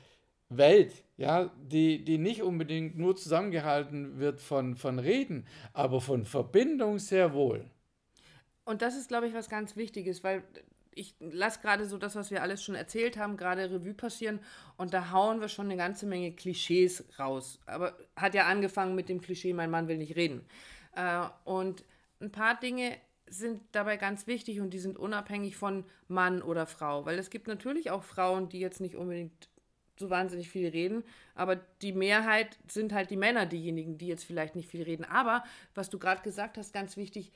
Welt, 0.58 1.04
ja, 1.18 1.52
die, 1.58 2.04
die 2.04 2.18
nicht 2.18 2.42
unbedingt 2.42 2.98
nur 2.98 3.16
zusammengehalten 3.16 4.20
wird 4.20 4.42
von, 4.42 4.76
von 4.76 5.00
Reden, 5.00 5.46
aber 5.74 6.02
von 6.02 6.26
Verbindung 6.26 7.00
sehr 7.00 7.34
wohl. 7.34 7.70
Und 8.66 8.82
das 8.82 8.96
ist, 8.96 9.10
glaube 9.10 9.28
ich, 9.28 9.34
was 9.34 9.50
ganz 9.50 9.76
Wichtiges, 9.76 10.24
weil 10.24 10.44
ich 10.96 11.16
lasse 11.20 11.60
gerade 11.60 11.86
so 11.86 11.98
das, 11.98 12.16
was 12.16 12.32
wir 12.32 12.42
alles 12.42 12.64
schon 12.64 12.76
erzählt 12.76 13.18
haben, 13.18 13.38
gerade 13.38 13.72
Revue 13.72 13.94
passieren 13.94 14.40
und 14.78 14.94
da 14.94 15.12
hauen 15.12 15.42
wir 15.42 15.48
schon 15.48 15.66
eine 15.66 15.78
ganze 15.78 16.06
Menge 16.06 16.32
Klischees 16.34 17.04
raus. 17.20 17.60
Aber 17.66 17.98
hat 18.16 18.34
ja 18.36 18.46
angefangen 18.48 18.96
mit 18.96 19.10
dem 19.10 19.22
Klischee, 19.22 19.54
mein 19.54 19.72
Mann 19.72 19.88
will 19.88 19.98
nicht 19.98 20.16
reden. 20.16 20.46
Äh, 20.96 21.26
und 21.44 21.84
ein 22.22 22.32
paar 22.32 22.60
Dinge 22.60 22.96
sind 23.28 23.62
dabei 23.72 23.98
ganz 23.98 24.28
wichtig 24.28 24.60
und 24.62 24.72
die 24.72 24.80
sind 24.80 24.98
unabhängig 24.98 25.58
von 25.58 25.86
Mann 26.08 26.42
oder 26.42 26.68
Frau, 26.68 27.06
weil 27.06 27.18
es 27.18 27.30
gibt 27.30 27.48
natürlich 27.48 27.90
auch 27.90 28.04
Frauen, 28.04 28.50
die 28.50 28.60
jetzt 28.60 28.82
nicht 28.82 28.96
unbedingt 28.96 29.50
so 29.98 30.10
wahnsinnig 30.10 30.50
viel 30.50 30.70
reden, 30.70 31.04
aber 31.36 31.58
die 31.82 31.94
Mehrheit 31.94 32.58
sind 32.68 32.94
halt 32.94 33.10
die 33.10 33.18
Männer 33.18 33.46
diejenigen, 33.46 33.98
die 33.98 34.08
jetzt 34.08 34.24
vielleicht 34.24 34.56
nicht 34.56 34.70
viel 34.70 34.84
reden. 34.84 35.06
Aber 35.06 35.44
was 35.76 35.90
du 35.90 36.00
gerade 36.00 36.22
gesagt 36.22 36.58
hast, 36.58 36.74
ganz 36.74 36.98
wichtig, 36.98 37.32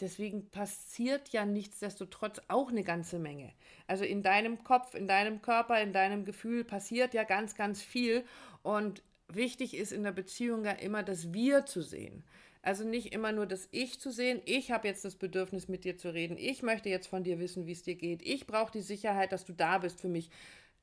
deswegen 0.00 0.50
passiert 0.50 1.28
ja 1.28 1.44
nichtsdestotrotz 1.44 2.40
auch 2.48 2.70
eine 2.70 2.84
ganze 2.84 3.18
Menge. 3.18 3.52
Also 3.86 4.04
in 4.04 4.22
deinem 4.22 4.64
Kopf, 4.64 4.94
in 4.94 5.06
deinem 5.06 5.42
Körper, 5.42 5.80
in 5.80 5.92
deinem 5.92 6.24
Gefühl 6.24 6.64
passiert 6.64 7.14
ja 7.14 7.24
ganz, 7.24 7.54
ganz 7.54 7.82
viel 7.82 8.24
und 8.62 9.02
wichtig 9.28 9.74
ist 9.74 9.92
in 9.92 10.02
der 10.02 10.12
Beziehung 10.12 10.64
ja 10.64 10.72
immer 10.72 11.02
das 11.02 11.32
Wir 11.32 11.66
zu 11.66 11.82
sehen. 11.82 12.24
Also 12.62 12.84
nicht 12.84 13.14
immer 13.14 13.32
nur 13.32 13.46
das 13.46 13.68
Ich 13.70 14.00
zu 14.00 14.10
sehen, 14.10 14.42
ich 14.44 14.70
habe 14.70 14.86
jetzt 14.86 15.04
das 15.04 15.16
Bedürfnis 15.16 15.68
mit 15.68 15.84
dir 15.84 15.96
zu 15.96 16.12
reden, 16.12 16.36
ich 16.38 16.62
möchte 16.62 16.90
jetzt 16.90 17.06
von 17.06 17.24
dir 17.24 17.38
wissen, 17.38 17.66
wie 17.66 17.72
es 17.72 17.82
dir 17.82 17.94
geht, 17.94 18.20
ich 18.22 18.46
brauche 18.46 18.72
die 18.72 18.82
Sicherheit, 18.82 19.32
dass 19.32 19.46
du 19.46 19.54
da 19.54 19.78
bist 19.78 20.00
für 20.00 20.08
mich. 20.08 20.30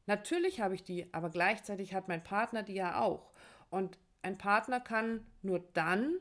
Natürlich 0.07 0.61
habe 0.61 0.73
ich 0.73 0.83
die, 0.83 1.13
aber 1.13 1.29
gleichzeitig 1.29 1.93
hat 1.93 2.07
mein 2.07 2.23
Partner 2.23 2.63
die 2.63 2.73
ja 2.73 2.99
auch. 2.99 3.31
Und 3.69 3.99
ein 4.21 4.37
Partner 4.37 4.79
kann 4.79 5.25
nur 5.41 5.59
dann 5.73 6.17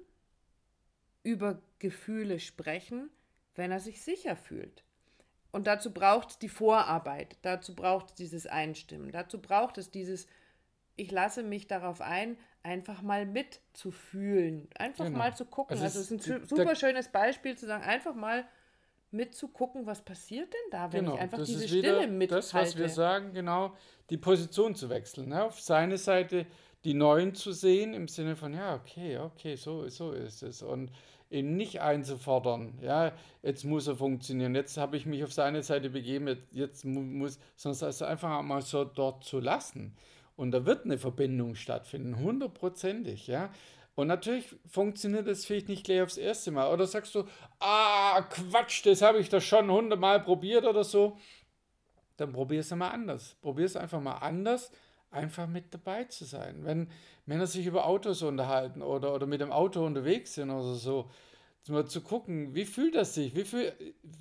über 1.23 1.63
Gefühle 1.79 2.39
sprechen, 2.41 3.11
wenn 3.55 3.71
er 3.71 3.81
sich 3.81 4.03
sicher 4.03 4.37
fühlt. 4.37 4.85
Und 5.53 5.67
dazu 5.67 5.95
braucht 5.95 6.31
es 6.31 6.39
die 6.39 6.49
Vorarbeit, 6.49 7.39
dazu 7.43 7.75
braucht 7.75 8.11
es 8.11 8.15
dieses 8.15 8.47
Einstimmen, 8.47 9.11
dazu 9.11 9.41
braucht 9.41 9.79
es 9.79 9.91
dieses, 9.91 10.27
ich 10.97 11.11
lasse 11.11 11.43
mich 11.43 11.67
darauf 11.67 12.01
ein, 12.01 12.37
einfach 12.63 13.01
mal 13.01 13.25
mitzufühlen, 13.25 14.69
einfach 14.77 15.07
genau. 15.07 15.19
mal 15.19 15.37
zu 15.37 15.47
gucken. 15.47 15.73
Also, 15.73 15.85
also 15.85 16.01
es 16.01 16.11
ist 16.11 16.29
ein 16.29 16.47
super 16.47 16.75
schönes 16.75 17.09
Beispiel 17.09 17.57
zu 17.57 17.67
sagen, 17.67 17.85
einfach 17.85 18.15
mal 18.15 18.47
mitzugucken, 19.11 19.87
was 19.87 20.03
passiert 20.03 20.53
denn 20.53 20.71
da, 20.71 20.93
wenn 20.93 21.05
genau, 21.05 21.15
ich 21.15 21.21
einfach 21.21 21.45
diese 21.45 21.67
Stille 21.67 22.07
mithalte. 22.07 22.47
Das, 22.47 22.55
was 22.55 22.77
wir 22.77 22.89
sagen, 22.89 23.33
genau, 23.33 23.75
die 24.11 24.17
Position 24.17 24.75
zu 24.75 24.89
wechseln. 24.89 25.29
Ne? 25.29 25.45
Auf 25.45 25.61
seine 25.61 25.99
Seite 25.99 26.47
die 26.85 26.95
Neuen 26.95 27.35
zu 27.35 27.53
sehen, 27.53 27.95
im 27.95 28.09
Sinne 28.09 28.37
von, 28.37 28.55
ja, 28.55 28.77
okay, 28.77 29.19
okay, 29.19 29.57
so, 29.57 29.89
so 29.89 30.13
ist 30.13 30.43
es. 30.43 30.63
Und 30.63 30.93
eben 31.31 31.57
nicht 31.57 31.81
einzufordern, 31.81 32.75
ja, 32.81 33.13
jetzt 33.43 33.65
muss 33.65 33.89
er 33.89 33.97
funktionieren, 33.97 34.55
jetzt 34.55 34.77
habe 34.77 34.97
ich 34.97 35.07
mich 35.07 35.25
auf 35.25 35.33
seine 35.33 35.63
Seite 35.63 35.91
begeben, 35.91 36.29
jetzt, 36.29 36.47
jetzt 36.53 36.85
muss, 36.85 37.41
sondern 37.57 37.89
es 37.89 38.03
einfach 38.03 38.43
mal 38.43 38.63
so 38.63 38.85
dort 38.85 39.25
zu 39.25 39.41
lassen. 39.41 39.97
Und 40.37 40.53
da 40.53 40.67
wird 40.67 40.85
eine 40.85 40.99
Verbindung 40.99 41.55
stattfinden, 41.55 42.19
hundertprozentig, 42.19 43.27
ja. 43.27 43.51
Und 43.97 44.09
natürlich 44.09 44.55
funktioniert 44.69 45.27
das 45.27 45.47
vielleicht 45.47 45.69
nicht 45.69 45.85
gleich 45.85 46.03
aufs 46.03 46.19
erste 46.19 46.51
Mal. 46.51 46.71
Oder 46.73 46.87
sagst 46.87 47.15
du, 47.15 47.25
ah, 47.59 48.21
Quatsch, 48.23 48.85
das 48.85 49.01
habe 49.01 49.19
ich 49.19 49.31
doch 49.31 49.41
schon 49.41 49.71
hundertmal 49.71 50.21
probiert 50.21 50.67
oder 50.67 50.85
so. 50.85 51.19
Dann 52.19 52.33
probier 52.33 52.61
es 52.61 52.71
mal 52.71 52.91
anders. 52.91 53.37
Probier 53.41 53.65
es 53.65 53.75
einfach 53.75 54.01
mal 54.01 54.19
anders, 54.19 54.71
einfach 55.11 55.47
mit 55.47 55.73
dabei 55.73 56.05
zu 56.05 56.27
sein. 56.27 56.65
Wenn 56.65 56.91
Männer 57.25 57.47
sich 57.47 57.67
über 57.67 57.87
Autos 57.87 58.23
unterhalten 58.23 58.83
oder, 58.83 59.15
oder 59.15 59.27
mit 59.27 59.41
dem 59.41 59.51
Auto 59.51 59.85
unterwegs 59.85 60.35
sind 60.35 60.51
oder 60.51 60.75
so, 60.75 61.11
mal 61.69 61.87
zu 61.87 62.01
gucken, 62.01 62.55
wie 62.55 62.65
fühlt 62.65 62.95
das 62.95 63.15
sich? 63.15 63.35
Wie 63.35 63.45
fühl, 63.45 63.73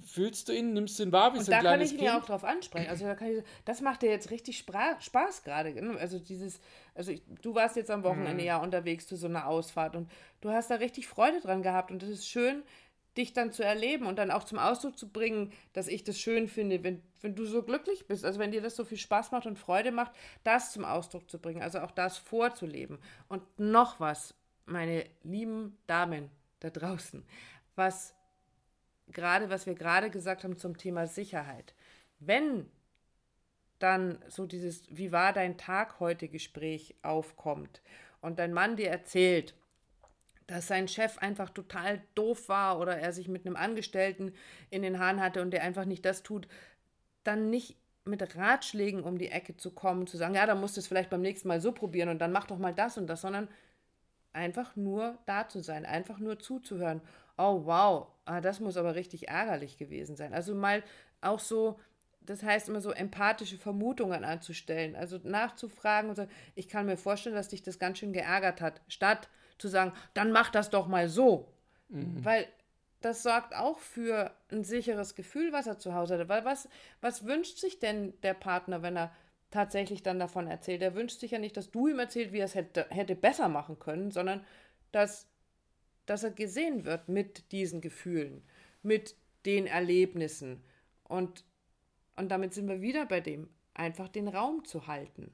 fühlst 0.06 0.48
du 0.50 0.54
ihn? 0.54 0.74
Nimmst 0.74 0.98
du 1.00 1.04
ihn 1.04 1.12
wahr 1.12 1.34
wie 1.34 1.40
so 1.40 1.52
ein 1.52 1.64
Da 1.64 1.72
kann 1.72 1.82
ich 1.82 1.94
ihn 1.94 2.04
ja 2.04 2.20
auch 2.20 2.26
drauf 2.26 2.44
ansprechen. 2.44 2.90
Also 2.90 3.06
da 3.06 3.16
kann 3.16 3.30
ich, 3.30 3.44
das 3.66 3.82
macht 3.82 4.02
dir 4.02 4.10
jetzt 4.10 4.32
richtig 4.32 4.58
Spaß 4.58 5.44
gerade. 5.44 5.74
Ne? 5.74 5.98
Also 6.00 6.20
dieses, 6.20 6.60
also 6.94 7.12
ich, 7.12 7.22
du 7.42 7.56
warst 7.56 7.76
jetzt 7.76 7.92
am 7.92 8.04
Wochenende 8.04 8.42
mhm. 8.42 8.48
ja 8.48 8.58
unterwegs 8.58 9.08
zu 9.08 9.16
so 9.16 9.28
einer 9.28 9.48
Ausfahrt 9.48 9.96
und 9.96 10.10
du 10.42 10.52
hast 10.52 10.70
da 10.70 10.76
richtig 10.76 11.08
Freude 11.08 11.40
dran 11.42 11.62
gehabt 11.62 11.92
und 11.92 12.02
es 12.04 12.10
ist 12.10 12.28
schön, 12.28 12.64
dich 13.18 13.34
dann 13.34 13.52
zu 13.52 13.64
erleben 13.64 14.06
und 14.06 14.20
dann 14.20 14.32
auch 14.32 14.44
zum 14.44 14.60
Ausdruck 14.60 14.98
zu 14.98 15.10
bringen, 15.10 15.52
dass 15.74 15.88
ich 15.88 16.04
das 16.04 16.20
schön 16.20 16.48
finde, 16.48 16.84
wenn, 16.84 17.02
wenn 17.22 17.36
du 17.36 17.46
so 17.46 17.64
glücklich 17.64 18.08
bist, 18.08 18.26
also 18.26 18.40
wenn 18.40 18.52
dir 18.52 18.62
das 18.62 18.76
so 18.76 18.84
viel 18.84 18.98
Spaß 18.98 19.32
macht 19.32 19.46
und 19.46 19.58
Freude 19.58 19.92
macht, 19.92 20.12
das 20.44 20.74
zum 20.74 20.84
Ausdruck 20.84 21.30
zu 21.30 21.40
bringen, 21.40 21.62
also 21.62 21.80
auch 21.80 21.92
das 21.92 22.18
vorzuleben. 22.18 23.00
Und 23.28 23.44
noch 23.58 24.00
was, 24.00 24.34
meine 24.66 25.06
lieben 25.24 25.78
Damen, 25.88 26.30
da 26.66 26.70
draußen, 26.70 27.24
was 27.76 28.16
gerade, 29.08 29.50
was 29.50 29.66
wir 29.66 29.76
gerade 29.76 30.10
gesagt 30.10 30.44
haben 30.44 30.58
zum 30.58 30.78
Thema 30.78 31.08
Sicherheit. 31.08 31.76
Wenn 32.20 32.70
dann 33.80 34.20
so 34.28 34.46
dieses 34.46 34.84
Wie 34.90 35.12
war 35.12 35.34
dein 35.34 35.58
Tag 35.58 36.00
heute 36.00 36.28
Gespräch 36.28 36.96
aufkommt 37.02 37.82
und 38.22 38.40
dein 38.40 38.54
Mann 38.54 38.78
dir 38.78 38.90
erzählt, 38.90 39.54
dass 40.48 40.68
sein 40.68 40.88
Chef 40.88 41.18
einfach 41.18 41.50
total 41.50 42.02
doof 42.14 42.50
war 42.50 42.80
oder 42.80 42.98
er 42.98 43.12
sich 43.12 43.28
mit 43.28 43.46
einem 43.46 43.56
Angestellten 43.56 44.34
in 44.70 44.82
den 44.82 45.00
Haaren 45.00 45.20
hatte 45.20 45.42
und 45.42 45.52
der 45.52 45.64
einfach 45.64 45.86
nicht 45.86 46.06
das 46.06 46.24
tut, 46.24 46.48
dann 47.24 47.50
nicht 47.50 47.78
mit 48.06 48.36
Ratschlägen 48.36 49.04
um 49.04 49.18
die 49.18 49.30
Ecke 49.30 49.58
zu 49.58 49.72
kommen, 49.72 50.06
zu 50.06 50.18
sagen, 50.18 50.36
ja, 50.36 50.46
dann 50.46 50.62
musst 50.62 50.78
du 50.78 50.80
es 50.80 50.88
vielleicht 50.88 51.10
beim 51.10 51.22
nächsten 51.22 51.48
Mal 51.48 51.60
so 51.60 51.72
probieren 51.72 52.10
und 52.10 52.20
dann 52.20 52.32
mach 52.32 52.46
doch 52.46 52.60
mal 52.60 52.74
das 52.74 52.98
und 52.98 53.08
das, 53.08 53.22
sondern 53.22 53.50
einfach 54.36 54.76
nur 54.76 55.18
da 55.26 55.48
zu 55.48 55.62
sein, 55.62 55.86
einfach 55.86 56.20
nur 56.20 56.40
zuzuhören. 56.40 57.02
Oh 57.38 57.62
wow, 57.66 58.08
ah, 58.26 58.42
das 58.42 58.60
muss 58.60 58.78
aber 58.78 58.96
richtig 58.96 59.30
ärgerlich 59.30 59.78
gewesen 59.78 60.16
sein. 60.16 60.34
Also 60.34 60.54
mal 60.54 60.84
auch 61.22 61.40
so, 61.40 61.80
das 62.22 62.44
heißt 62.44 62.70
immer 62.70 62.82
so 62.82 62.92
empathische 62.92 63.58
Vermutungen 63.58 64.24
anzustellen, 64.24 64.96
also 64.96 65.20
nachzufragen 65.24 66.10
und 66.10 66.16
sagen, 66.16 66.32
ich 66.54 66.68
kann 66.68 66.86
mir 66.86 66.98
vorstellen, 66.98 67.36
dass 67.36 67.50
dich 67.50 67.64
das 67.64 67.80
ganz 67.80 68.00
schön 68.00 68.14
geärgert 68.14 68.62
hat, 68.62 68.82
statt 68.88 69.30
zu 69.58 69.68
sagen, 69.68 69.94
dann 70.14 70.32
mach 70.32 70.50
das 70.50 70.70
doch 70.70 70.88
mal 70.88 71.10
so. 71.10 71.48
Mhm. 71.90 72.24
Weil 72.24 72.48
das 73.02 73.24
sorgt 73.24 73.56
auch 73.56 73.80
für 73.80 74.32
ein 74.52 74.64
sicheres 74.64 75.16
Gefühl, 75.16 75.54
was 75.54 75.68
er 75.68 75.78
zu 75.78 75.94
Hause 75.94 76.18
hat. 76.18 76.28
Weil 76.28 76.44
was, 76.44 76.68
was 77.02 77.26
wünscht 77.26 77.58
sich 77.58 77.80
denn 77.80 78.14
der 78.24 78.34
Partner, 78.34 78.82
wenn 78.82 78.98
er 78.98 79.12
tatsächlich 79.56 80.04
dann 80.04 80.20
davon 80.20 80.48
erzählt? 80.48 80.82
Er 80.82 80.96
wünscht 80.96 81.20
sich 81.20 81.32
ja 81.32 81.40
nicht, 81.40 81.56
dass 81.56 81.72
du 81.72 81.88
ihm 81.88 82.00
erzählst, 82.00 82.34
wie 82.34 82.40
er 82.40 82.46
es 82.46 82.56
hätte, 82.56 82.86
hätte 82.90 83.16
besser 83.16 83.48
machen 83.48 83.80
können, 83.80 84.12
sondern 84.12 84.46
dass, 84.92 85.28
dass 86.06 86.24
er 86.24 86.32
gesehen 86.32 86.84
wird 86.86 87.08
mit 87.08 87.52
diesen 87.54 87.80
Gefühlen, 87.80 88.44
mit 88.84 89.16
den 89.46 89.66
Erlebnissen. 89.66 90.62
Und, 91.04 91.46
und 92.18 92.30
damit 92.30 92.54
sind 92.54 92.68
wir 92.68 92.82
wieder 92.82 93.06
bei 93.06 93.22
dem, 93.22 93.50
einfach 93.74 94.10
den 94.10 94.28
Raum 94.28 94.66
zu 94.66 94.88
halten. 94.88 95.34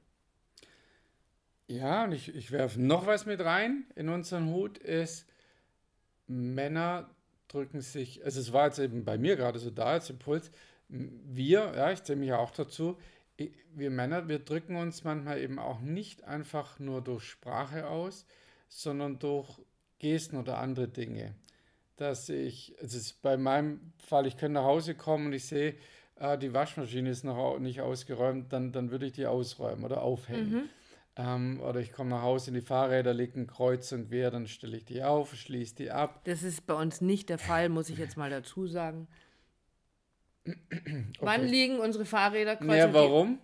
Ja, 1.67 2.03
und 2.03 2.11
ich, 2.11 2.35
ich 2.35 2.51
werfe 2.51 2.79
noch 2.79 3.07
was 3.07 3.25
mit 3.25 3.39
rein 3.39 3.85
in 3.95 4.09
unseren 4.09 4.49
Hut, 4.49 4.77
ist, 4.77 5.27
Männer 6.27 7.09
drücken 7.47 7.81
sich, 7.81 8.23
also 8.23 8.39
es 8.39 8.53
war 8.53 8.67
jetzt 8.67 8.79
eben 8.79 9.03
bei 9.03 9.17
mir 9.17 9.35
gerade 9.35 9.57
so 9.57 9.71
da 9.71 9.85
als 9.85 10.09
Impuls, 10.09 10.51
wir, 10.89 11.73
ja, 11.75 11.91
ich 11.91 12.03
zähle 12.03 12.19
mich 12.19 12.29
ja 12.29 12.37
auch 12.37 12.51
dazu, 12.51 12.97
wir 13.73 13.89
Männer, 13.89 14.27
wir 14.27 14.39
drücken 14.39 14.75
uns 14.75 15.03
manchmal 15.03 15.39
eben 15.39 15.59
auch 15.59 15.79
nicht 15.79 16.23
einfach 16.23 16.79
nur 16.79 17.01
durch 17.01 17.23
Sprache 17.23 17.87
aus, 17.87 18.25
sondern 18.67 19.19
durch 19.19 19.59
Gesten 19.99 20.37
oder 20.37 20.57
andere 20.57 20.87
Dinge. 20.87 21.35
Dass 21.95 22.29
ich, 22.29 22.75
es 22.79 22.93
ist 22.93 23.21
bei 23.21 23.37
meinem 23.37 23.93
Fall, 23.97 24.25
ich 24.25 24.37
könnte 24.37 24.55
nach 24.55 24.65
Hause 24.65 24.95
kommen 24.95 25.27
und 25.27 25.33
ich 25.33 25.45
sehe, 25.45 25.75
ah, 26.15 26.37
die 26.37 26.53
Waschmaschine 26.53 27.09
ist 27.09 27.23
noch 27.23 27.59
nicht 27.59 27.81
ausgeräumt, 27.81 28.51
dann, 28.51 28.71
dann 28.71 28.91
würde 28.91 29.05
ich 29.05 29.13
die 29.13 29.27
ausräumen 29.27 29.83
oder 29.83 30.01
aufhängen. 30.01 30.51
Mhm. 30.51 30.69
Ähm, 31.17 31.61
oder 31.61 31.79
ich 31.81 31.91
komme 31.91 32.11
nach 32.11 32.21
Hause 32.21 32.51
in 32.51 32.53
die 32.55 32.61
Fahrräder, 32.61 33.13
lege 33.13 33.39
ein 33.39 33.47
Kreuz 33.47 33.91
und 33.91 34.09
quer, 34.09 34.31
dann 34.31 34.47
stelle 34.47 34.77
ich 34.77 34.85
die 34.85 35.03
auf, 35.03 35.35
schließe 35.35 35.75
die 35.75 35.91
ab. 35.91 36.21
Das 36.23 36.41
ist 36.41 36.65
bei 36.65 36.73
uns 36.73 37.01
nicht 37.01 37.29
der 37.29 37.37
Fall, 37.37 37.69
muss 37.69 37.89
ich 37.89 37.97
jetzt 37.97 38.15
mal 38.15 38.29
dazu 38.29 38.65
sagen. 38.67 39.07
Okay. 40.47 41.05
Wann 41.19 41.45
liegen 41.45 41.79
unsere 41.79 42.05
Fahrräder 42.05 42.55
kreuz 42.55 42.77
Ja, 42.77 42.93
warum? 42.93 43.39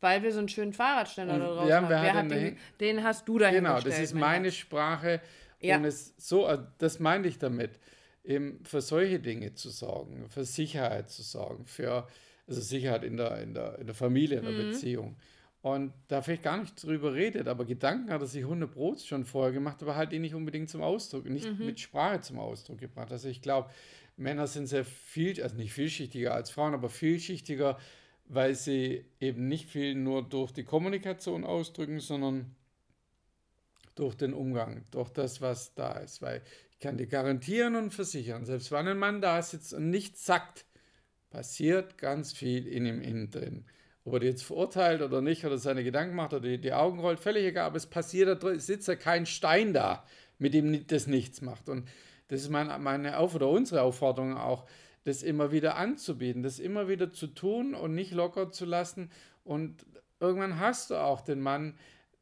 Weil 0.00 0.22
wir 0.22 0.32
so 0.32 0.38
einen 0.38 0.48
schönen 0.48 0.72
Fahrradständer 0.72 1.38
da 1.38 1.46
draußen 1.46 1.68
ja, 1.68 1.76
haben. 1.76 1.88
Wer 1.88 2.14
hat 2.14 2.30
den, 2.30 2.56
den, 2.78 3.02
hast 3.02 3.26
du 3.26 3.38
dahin 3.38 3.64
Genau, 3.64 3.80
das 3.80 3.98
ist 3.98 4.14
meine 4.14 4.52
Sprache. 4.52 5.20
Ja. 5.60 5.76
Und 5.76 5.84
es 5.84 6.14
so, 6.16 6.46
äh, 6.46 6.58
das 6.78 7.00
meine 7.00 7.26
ich 7.26 7.38
damit, 7.38 7.80
eben 8.22 8.60
für 8.64 8.80
solche 8.80 9.18
Dinge 9.18 9.54
zu 9.54 9.70
sorgen, 9.70 10.28
für 10.28 10.44
Sicherheit 10.44 11.10
zu 11.10 11.22
sorgen, 11.22 11.66
für 11.66 12.06
also 12.46 12.60
Sicherheit 12.60 13.02
in 13.02 13.16
der, 13.16 13.40
in 13.42 13.54
der, 13.54 13.78
in 13.78 13.86
der 13.86 13.94
Familie, 13.94 14.38
in 14.38 14.44
der 14.44 14.52
mhm. 14.52 14.70
Beziehung. 14.70 15.16
Und 15.60 15.92
da 16.06 16.22
vielleicht 16.22 16.44
gar 16.44 16.58
nicht 16.58 16.80
drüber 16.82 17.14
redet, 17.14 17.48
aber 17.48 17.64
Gedanken 17.64 18.10
hat 18.10 18.20
er 18.20 18.26
sich 18.28 18.42
100 18.42 18.70
Brot 18.70 19.00
schon 19.00 19.24
vorher 19.24 19.52
gemacht, 19.52 19.82
aber 19.82 19.96
halt 19.96 20.12
ihn 20.12 20.22
nicht 20.22 20.34
unbedingt 20.34 20.70
zum 20.70 20.82
Ausdruck, 20.82 21.28
nicht 21.28 21.50
mhm. 21.50 21.66
mit 21.66 21.80
Sprache 21.80 22.20
zum 22.20 22.38
Ausdruck 22.38 22.78
gebracht. 22.78 23.10
Also 23.10 23.28
ich 23.28 23.42
glaube, 23.42 23.68
Männer 24.18 24.46
sind 24.46 24.66
sehr 24.66 24.84
viel, 24.84 25.42
also 25.42 25.56
nicht 25.56 25.72
vielschichtiger 25.72 26.34
als 26.34 26.50
Frauen, 26.50 26.74
aber 26.74 26.88
vielschichtiger, 26.88 27.78
weil 28.26 28.54
sie 28.54 29.04
eben 29.20 29.48
nicht 29.48 29.70
viel 29.70 29.94
nur 29.94 30.28
durch 30.28 30.52
die 30.52 30.64
Kommunikation 30.64 31.44
ausdrücken, 31.44 32.00
sondern 32.00 32.54
durch 33.94 34.16
den 34.16 34.34
Umgang, 34.34 34.84
durch 34.90 35.10
das, 35.10 35.40
was 35.40 35.74
da 35.74 35.92
ist. 35.98 36.20
Weil 36.20 36.42
ich 36.70 36.78
kann 36.78 36.98
dir 36.98 37.06
garantieren 37.06 37.76
und 37.76 37.94
versichern, 37.94 38.44
selbst 38.44 38.70
wenn 38.70 38.88
ein 38.88 38.98
Mann 38.98 39.20
da 39.20 39.40
sitzt 39.40 39.72
und 39.72 39.90
nichts 39.90 40.24
sagt, 40.24 40.64
passiert 41.30 41.98
ganz 41.98 42.32
viel 42.32 42.66
in 42.66 42.86
ihm 42.86 43.00
innen 43.00 43.30
drin. 43.30 43.64
Ob 44.04 44.14
er 44.14 44.20
die 44.20 44.26
jetzt 44.26 44.42
verurteilt 44.42 45.02
oder 45.02 45.20
nicht, 45.20 45.44
oder 45.44 45.58
seine 45.58 45.84
Gedanken 45.84 46.16
macht 46.16 46.32
oder 46.32 46.48
die, 46.48 46.60
die 46.60 46.72
Augen 46.72 46.98
rollt, 46.98 47.20
völlig 47.20 47.44
egal, 47.44 47.66
aber 47.66 47.76
es 47.76 47.86
passiert, 47.86 48.42
da 48.42 48.58
sitzt 48.58 48.88
ja 48.88 48.96
kein 48.96 49.26
Stein 49.26 49.74
da, 49.74 50.04
mit 50.38 50.54
dem 50.54 50.86
das 50.86 51.06
nichts 51.06 51.40
macht. 51.40 51.68
Und 51.68 51.88
das 52.28 52.42
ist 52.42 52.50
meine, 52.50 52.78
meine 52.78 53.18
Auf- 53.18 53.34
oder 53.34 53.48
unsere 53.48 53.82
Aufforderung 53.82 54.36
auch, 54.36 54.66
das 55.04 55.22
immer 55.22 55.52
wieder 55.52 55.76
anzubieten, 55.76 56.42
das 56.42 56.58
immer 56.58 56.88
wieder 56.88 57.12
zu 57.12 57.28
tun 57.28 57.74
und 57.74 57.94
nicht 57.94 58.12
locker 58.12 58.52
zu 58.52 58.64
lassen. 58.66 59.10
Und 59.42 59.86
irgendwann 60.20 60.58
hast 60.60 60.90
du 60.90 60.96
auch 60.96 61.22
den 61.22 61.40
Mann, 61.40 61.78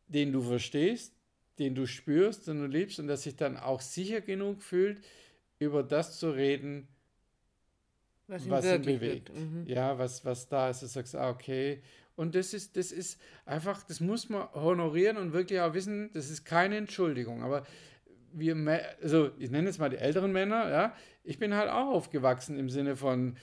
den 0.06 0.32
du 0.32 0.40
verstehst, 0.40 1.12
den 1.58 1.74
du 1.74 1.86
spürst, 1.86 2.46
den 2.46 2.60
du 2.60 2.66
liebst 2.66 3.00
und 3.00 3.08
der 3.08 3.16
sich 3.16 3.36
dann 3.36 3.56
auch 3.56 3.80
sicher 3.80 4.20
genug 4.20 4.62
fühlt, 4.62 5.02
über 5.58 5.82
das 5.82 6.18
zu 6.18 6.30
reden, 6.30 6.86
was 8.28 8.44
ihn, 8.44 8.50
was 8.50 8.66
ihn 8.66 8.82
bewegt. 8.82 9.34
Mhm. 9.34 9.64
Ja, 9.66 9.98
was, 9.98 10.24
was 10.24 10.48
da 10.48 10.70
ist. 10.70 10.82
Du 10.82 10.86
sagst, 10.86 11.16
ah, 11.16 11.30
okay. 11.30 11.82
Und 12.14 12.34
das 12.34 12.54
ist, 12.54 12.76
das 12.76 12.92
ist 12.92 13.20
einfach, 13.44 13.82
das 13.82 14.00
muss 14.00 14.28
man 14.28 14.48
honorieren 14.52 15.16
und 15.16 15.32
wirklich 15.32 15.60
auch 15.60 15.74
wissen, 15.74 16.10
das 16.12 16.30
ist 16.30 16.44
keine 16.44 16.76
Entschuldigung. 16.76 17.42
Aber 17.42 17.64
wir, 18.38 18.80
also 19.02 19.30
ich 19.38 19.50
nenne 19.50 19.68
jetzt 19.68 19.78
mal 19.78 19.90
die 19.90 19.96
älteren 19.96 20.32
Männer, 20.32 20.70
ja, 20.70 20.94
ich 21.24 21.38
bin 21.38 21.54
halt 21.54 21.70
auch 21.70 21.88
aufgewachsen 21.88 22.58
im 22.58 22.70
Sinne 22.70 22.96
von, 22.96 23.36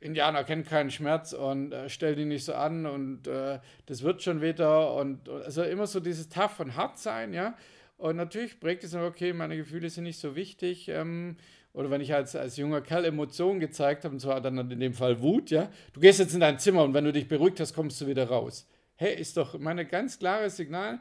Indianer 0.00 0.44
kennen 0.44 0.64
keinen 0.64 0.90
Schmerz 0.90 1.32
und 1.32 1.72
äh, 1.72 1.88
stell 1.88 2.14
die 2.14 2.24
nicht 2.24 2.44
so 2.44 2.54
an 2.54 2.86
und 2.86 3.26
äh, 3.26 3.58
das 3.86 4.02
wird 4.02 4.22
schon 4.22 4.40
wieder 4.40 4.94
und 4.94 5.28
also 5.28 5.62
immer 5.62 5.86
so 5.86 5.98
dieses 5.98 6.28
tough 6.28 6.60
und 6.60 6.76
hart 6.76 6.98
sein, 6.98 7.34
ja. 7.34 7.56
Und 7.96 8.14
natürlich 8.14 8.60
prägt 8.60 8.84
es, 8.84 8.94
okay, 8.94 9.32
meine 9.32 9.56
Gefühle 9.56 9.90
sind 9.90 10.04
nicht 10.04 10.20
so 10.20 10.36
wichtig. 10.36 10.88
Ähm, 10.88 11.36
oder 11.72 11.90
wenn 11.90 12.00
ich 12.00 12.14
als, 12.14 12.36
als 12.36 12.56
junger 12.56 12.80
Kerl 12.80 13.04
Emotionen 13.04 13.58
gezeigt 13.58 14.04
habe, 14.04 14.14
und 14.14 14.20
zwar 14.20 14.40
dann 14.40 14.70
in 14.70 14.80
dem 14.80 14.94
Fall 14.94 15.20
Wut, 15.20 15.50
ja, 15.50 15.68
du 15.92 16.00
gehst 16.00 16.20
jetzt 16.20 16.32
in 16.32 16.40
dein 16.40 16.60
Zimmer 16.60 16.84
und 16.84 16.94
wenn 16.94 17.04
du 17.04 17.12
dich 17.12 17.26
beruhigt 17.26 17.58
hast, 17.58 17.74
kommst 17.74 18.00
du 18.00 18.06
wieder 18.06 18.28
raus. 18.28 18.68
Hey, 18.94 19.20
ist 19.20 19.36
doch 19.36 19.58
mein 19.58 19.86
ganz 19.88 20.18
klares 20.18 20.56
Signal, 20.56 21.00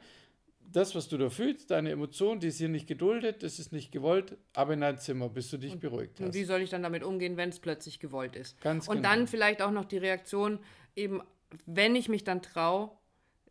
das, 0.71 0.95
was 0.95 1.08
du 1.08 1.17
da 1.17 1.30
fühlst, 1.30 1.71
deine 1.71 1.91
Emotion, 1.91 2.39
die 2.39 2.47
ist 2.47 2.58
hier 2.58 2.69
nicht 2.69 2.88
geduldet, 2.88 3.43
das 3.43 3.60
ist 3.60 3.71
nicht 3.71 3.91
gewollt, 3.91 4.38
aber 4.53 4.73
in 4.73 4.82
dein 4.82 4.97
Zimmer, 4.97 5.30
bis 5.30 5.49
du 5.49 5.58
dich 5.58 5.73
und, 5.73 5.80
beruhigt 5.80 6.19
hast. 6.19 6.27
Und 6.27 6.34
wie 6.34 6.43
soll 6.43 6.62
ich 6.62 6.69
dann 6.69 6.84
damit 6.84 7.03
umgehen, 7.03 7.38
wenn 7.38 7.49
es 7.49 7.60
plötzlich 7.60 7.99
gewollt 7.99 8.36
ist? 8.36 8.60
Ganz 8.62 8.88
und 8.88 8.97
genau. 8.97 9.10
dann 9.10 9.27
vielleicht 9.27 9.62
auch 9.62 9.71
noch 9.71 9.86
die 9.86 9.97
Reaktion, 9.97 10.60
eben, 10.95 11.21
wenn 11.65 11.95
ich 11.95 12.10
mich 12.10 12.23
dann 12.23 12.41
traue, 12.41 12.91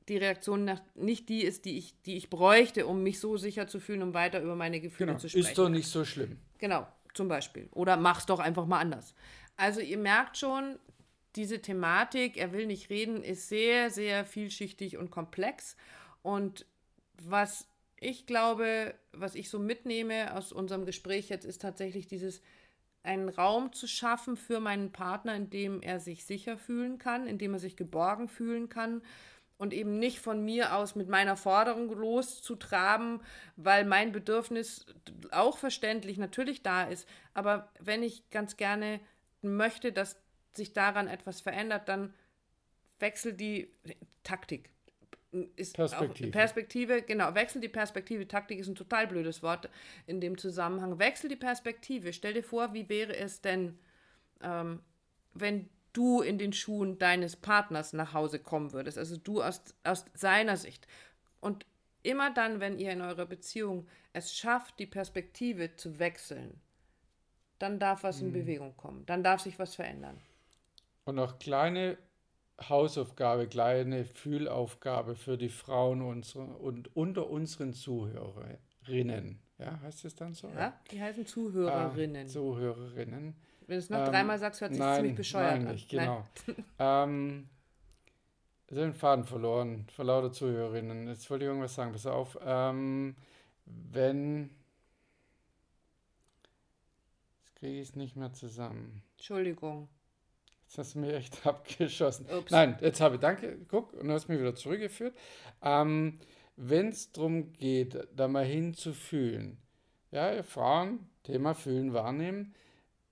die 0.09 0.18
Reaktion 0.18 0.64
nach, 0.64 0.81
nicht 0.94 1.29
die 1.29 1.42
ist, 1.42 1.64
die 1.64 1.79
ich, 1.79 2.00
die 2.02 2.16
ich 2.16 2.31
bräuchte, 2.31 2.87
um 2.87 3.02
mich 3.02 3.18
so 3.18 3.37
sicher 3.37 3.66
zu 3.66 3.81
fühlen, 3.81 4.02
um 4.02 4.14
weiter 4.14 4.40
über 4.40 4.55
meine 4.55 4.81
Gefühle 4.81 5.09
genau. 5.09 5.18
zu 5.18 5.29
sprechen. 5.29 5.48
Ist 5.48 5.59
doch 5.59 5.68
nicht 5.68 5.88
so 5.88 6.05
schlimm. 6.05 6.38
Genau, 6.59 6.87
zum 7.14 7.29
Beispiel. 7.29 7.68
Oder 7.72 7.96
mach's 7.96 8.26
doch 8.26 8.38
einfach 8.38 8.66
mal 8.66 8.79
anders. 8.79 9.14
Also 9.57 9.81
ihr 9.81 9.98
merkt 9.98 10.37
schon, 10.37 10.79
diese 11.35 11.61
Thematik, 11.61 12.37
er 12.37 12.52
will 12.52 12.66
nicht 12.66 12.88
reden, 12.88 13.22
ist 13.22 13.48
sehr, 13.48 13.90
sehr 13.90 14.24
vielschichtig 14.24 14.96
und 14.96 15.11
komplex. 15.11 15.76
Und 16.22 16.66
was 17.22 17.68
ich 17.98 18.26
glaube, 18.26 18.94
was 19.12 19.35
ich 19.35 19.48
so 19.48 19.59
mitnehme 19.59 20.35
aus 20.37 20.52
unserem 20.52 20.85
Gespräch 20.85 21.29
jetzt, 21.29 21.44
ist 21.46 21.62
tatsächlich 21.62 22.07
dieses, 22.07 22.42
einen 23.02 23.29
Raum 23.29 23.72
zu 23.72 23.87
schaffen 23.87 24.37
für 24.37 24.61
meinen 24.61 24.92
Partner, 24.92 25.35
in 25.35 25.48
dem 25.48 25.81
er 25.81 26.00
sich 26.00 26.26
sicher 26.26 26.59
fühlen 26.59 26.98
kann, 26.98 27.26
in 27.26 27.38
dem 27.38 27.55
er 27.55 27.61
sich 27.61 27.76
geborgen 27.76 28.29
fühlen 28.29 28.68
kann 28.68 29.02
und 29.59 29.72
eben 29.72 29.98
nicht 29.98 30.18
von 30.18 30.44
mir 30.44 30.76
aus 30.76 30.96
mit 30.96 31.09
meiner 31.09 31.37
Forderung 31.37 31.88
loszutraben, 31.88 33.22
weil 33.57 33.85
mein 33.85 34.12
Bedürfnis 34.12 34.87
auch 35.31 35.57
verständlich 35.57 36.18
natürlich 36.18 36.62
da 36.62 36.85
ist. 36.85 37.09
Aber 37.33 37.72
wenn 37.81 38.02
ich 38.02 38.29
ganz 38.31 38.57
gerne 38.57 39.00
möchte, 39.40 39.92
dass 39.92 40.20
sich 40.52 40.72
daran 40.72 41.09
etwas 41.09 41.40
verändert, 41.40 41.88
dann 41.88 42.12
wechselt 42.98 43.40
die 43.40 43.72
Taktik. 44.22 44.70
Ist 45.57 45.77
Perspektive. 45.77 46.31
Perspektive, 46.31 47.03
genau, 47.03 47.35
wechsel 47.35 47.61
die 47.61 47.68
Perspektive. 47.68 48.27
Taktik 48.27 48.59
ist 48.59 48.68
ein 48.68 48.75
total 48.75 49.07
blödes 49.07 49.42
Wort 49.42 49.68
in 50.07 50.20
dem 50.20 50.38
Zusammenhang. 50.38 50.99
Wechsel 50.99 51.29
die 51.29 51.37
Perspektive. 51.37 52.12
Stell 52.12 52.35
dir 52.35 52.42
vor, 52.42 52.75
wie 52.75 52.88
wäre 52.88 53.16
es 53.16 53.40
denn, 53.40 53.79
ähm, 54.42 54.81
wenn 55.35 55.68
du 55.92 56.20
in 56.20 56.38
den 56.38 56.53
Schuhen 56.53 56.99
deines 56.99 57.37
Partners 57.37 57.92
nach 57.92 58.12
Hause 58.12 58.38
kommen 58.38 58.72
würdest, 58.72 58.99
also 58.99 59.16
du 59.16 59.42
aus, 59.42 59.62
aus 59.85 60.05
seiner 60.14 60.57
Sicht. 60.57 60.87
Und 61.40 61.64
immer 62.03 62.33
dann, 62.33 62.61
wenn 62.61 62.79
ihr 62.79 62.92
in 62.92 63.01
eurer 63.01 63.27
Beziehung 63.27 63.87
es 64.12 64.35
schafft, 64.35 64.79
die 64.79 64.87
Perspektive 64.87 65.77
zu 65.77 65.99
wechseln, 65.99 66.61
dann 67.59 67.79
darf 67.79 68.03
was 68.03 68.20
in 68.20 68.29
mhm. 68.29 68.33
Bewegung 68.33 68.77
kommen, 68.77 69.07
dann 69.07 69.22
darf 69.22 69.40
sich 69.40 69.59
was 69.59 69.75
verändern. 69.75 70.20
Und 71.05 71.18
auch 71.18 71.38
kleine 71.38 71.96
Hausaufgabe, 72.61 73.49
kleine 73.49 74.05
Fühlaufgabe 74.05 75.14
für 75.14 75.37
die 75.37 75.51
Frauen 75.51 76.03
unsere, 76.03 76.45
und 76.45 76.95
unter 76.97 77.29
unseren 77.29 77.75
Zuhörerinnen. 77.75 79.40
Ja, 79.59 79.81
heißt 79.81 80.05
es 80.05 80.14
dann 80.14 80.35
so? 80.35 80.49
Ja, 80.49 80.79
die 80.90 81.01
heißen 81.01 81.27
Zuhörerinnen. 81.27 82.27
Ah, 82.27 82.29
Zuhörerinnen. 82.29 83.35
Wenn 83.66 83.75
du 83.75 83.79
es 83.79 83.90
noch 83.90 83.99
Ähm, 83.99 84.05
dreimal 84.07 84.38
sagst, 84.38 84.61
hört 84.61 84.73
sich 84.73 84.81
nein, 84.81 84.97
ziemlich 84.97 85.16
bescheuert 85.16 85.59
nein, 85.59 85.66
an. 85.66 85.73
nicht, 85.75 85.88
genau. 85.88 86.27
ähm, 86.79 87.49
ich 88.66 88.73
habe 88.73 88.81
den 88.81 88.95
Faden 88.95 89.25
verloren, 89.25 89.87
vor 89.95 90.05
lauter 90.05 90.33
Zuhörerinnen. 90.33 91.09
Jetzt 91.09 91.31
wollte 91.31 91.45
ich 91.45 91.49
irgendwas 91.49 91.75
sagen, 91.75 91.92
pass 91.92 92.07
auf. 92.07 92.38
Ähm, 92.45 93.16
wenn. 93.64 94.51
Jetzt 97.45 97.57
kriege 97.57 97.81
ich 97.81 97.88
es 97.88 97.97
nicht 97.97 98.16
mehr 98.16 98.33
zusammen. 98.33 99.03
Entschuldigung. 99.16 99.88
Jetzt 100.66 100.79
hast 100.79 100.94
du 100.94 100.98
mir 100.98 101.14
echt 101.14 101.46
abgeschossen. 101.46 102.26
Ups. 102.31 102.50
Nein, 102.50 102.76
jetzt 102.81 103.00
habe 103.00 103.14
ich, 103.14 103.20
danke, 103.20 103.59
guck, 103.68 103.92
und 103.94 104.09
du 104.09 104.12
hast 104.12 104.29
mich 104.29 104.38
wieder 104.38 104.55
zurückgeführt. 104.55 105.16
Ähm, 105.62 106.18
Wenn 106.57 106.88
es 106.88 107.12
darum 107.12 107.52
geht, 107.52 108.09
da 108.14 108.29
mal 108.29 108.44
hinzufühlen, 108.44 109.59
ja, 110.11 110.42
Frauen, 110.42 111.09
Thema 111.22 111.55
Fühlen, 111.55 111.92
Wahrnehmen, 111.92 112.55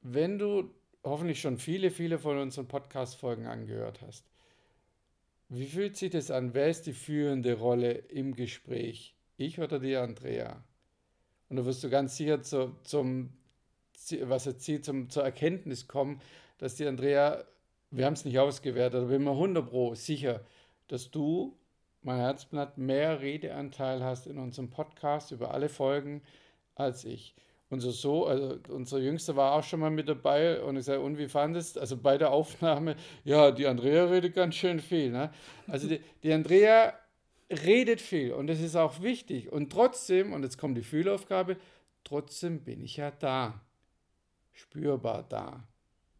wenn 0.02 0.38
du 0.38 0.74
hoffentlich 1.02 1.40
schon 1.40 1.58
viele, 1.58 1.90
viele 1.90 2.18
von 2.18 2.38
unseren 2.38 2.66
Podcast-Folgen 2.66 3.46
angehört 3.46 4.00
hast, 4.02 4.24
wie 5.48 5.66
fühlt 5.66 5.96
sich 5.96 6.10
das 6.10 6.30
an? 6.30 6.54
Wer 6.54 6.68
ist 6.68 6.86
die 6.86 6.92
führende 6.92 7.54
Rolle 7.54 7.92
im 7.92 8.34
Gespräch? 8.34 9.14
Ich 9.36 9.60
oder 9.60 9.78
die 9.78 9.94
Andrea? 9.96 10.64
Und 11.48 11.56
da 11.56 11.64
wirst 11.66 11.84
du 11.84 11.90
ganz 11.90 12.16
sicher 12.16 12.42
zu, 12.42 12.74
zum, 12.82 13.34
was 14.22 14.44
sie 14.58 14.80
zum, 14.80 15.10
zur 15.10 15.24
Erkenntnis 15.24 15.88
kommen, 15.88 16.20
dass 16.58 16.74
die 16.74 16.86
Andrea, 16.86 17.44
wir 17.90 18.06
haben 18.06 18.14
es 18.14 18.24
nicht 18.24 18.38
ausgewertet, 18.38 19.00
aber 19.00 19.08
bin 19.08 19.24
mir 19.24 19.30
100 19.30 19.68
Pro 19.68 19.94
sicher, 19.94 20.40
dass 20.88 21.10
du, 21.10 21.56
mein 22.02 22.18
Herzblatt, 22.18 22.76
mehr 22.78 23.20
Redeanteil 23.20 24.02
hast 24.02 24.26
in 24.26 24.38
unserem 24.38 24.70
Podcast 24.70 25.30
über 25.30 25.52
alle 25.52 25.68
Folgen 25.68 26.22
als 26.74 27.04
ich. 27.04 27.34
Unser 27.70 27.92
so, 27.92 28.26
also 28.26 28.58
unser 28.68 28.98
Jüngster 28.98 29.36
war 29.36 29.54
auch 29.54 29.64
schon 29.64 29.80
mal 29.80 29.90
mit 29.90 30.08
dabei 30.08 30.62
und 30.62 30.76
ich 30.76 30.84
sage, 30.84 31.00
und 31.00 31.18
wie 31.18 31.28
fandest 31.28 31.78
Also 31.78 31.96
bei 31.96 32.18
der 32.18 32.30
Aufnahme, 32.30 32.94
ja, 33.24 33.50
die 33.50 33.66
Andrea 33.66 34.04
redet 34.04 34.34
ganz 34.34 34.54
schön 34.54 34.80
viel. 34.80 35.10
Ne? 35.10 35.32
Also 35.66 35.88
die, 35.88 36.00
die 36.22 36.32
Andrea 36.32 36.92
redet 37.50 38.00
viel 38.00 38.32
und 38.32 38.46
das 38.46 38.60
ist 38.60 38.76
auch 38.76 39.02
wichtig. 39.02 39.50
Und 39.50 39.72
trotzdem, 39.72 40.32
und 40.32 40.42
jetzt 40.42 40.58
kommt 40.58 40.76
die 40.76 40.82
Fühlaufgabe, 40.82 41.56
trotzdem 42.04 42.60
bin 42.60 42.82
ich 42.82 42.98
ja 42.98 43.10
da. 43.10 43.60
Spürbar 44.54 45.24
da. 45.28 45.62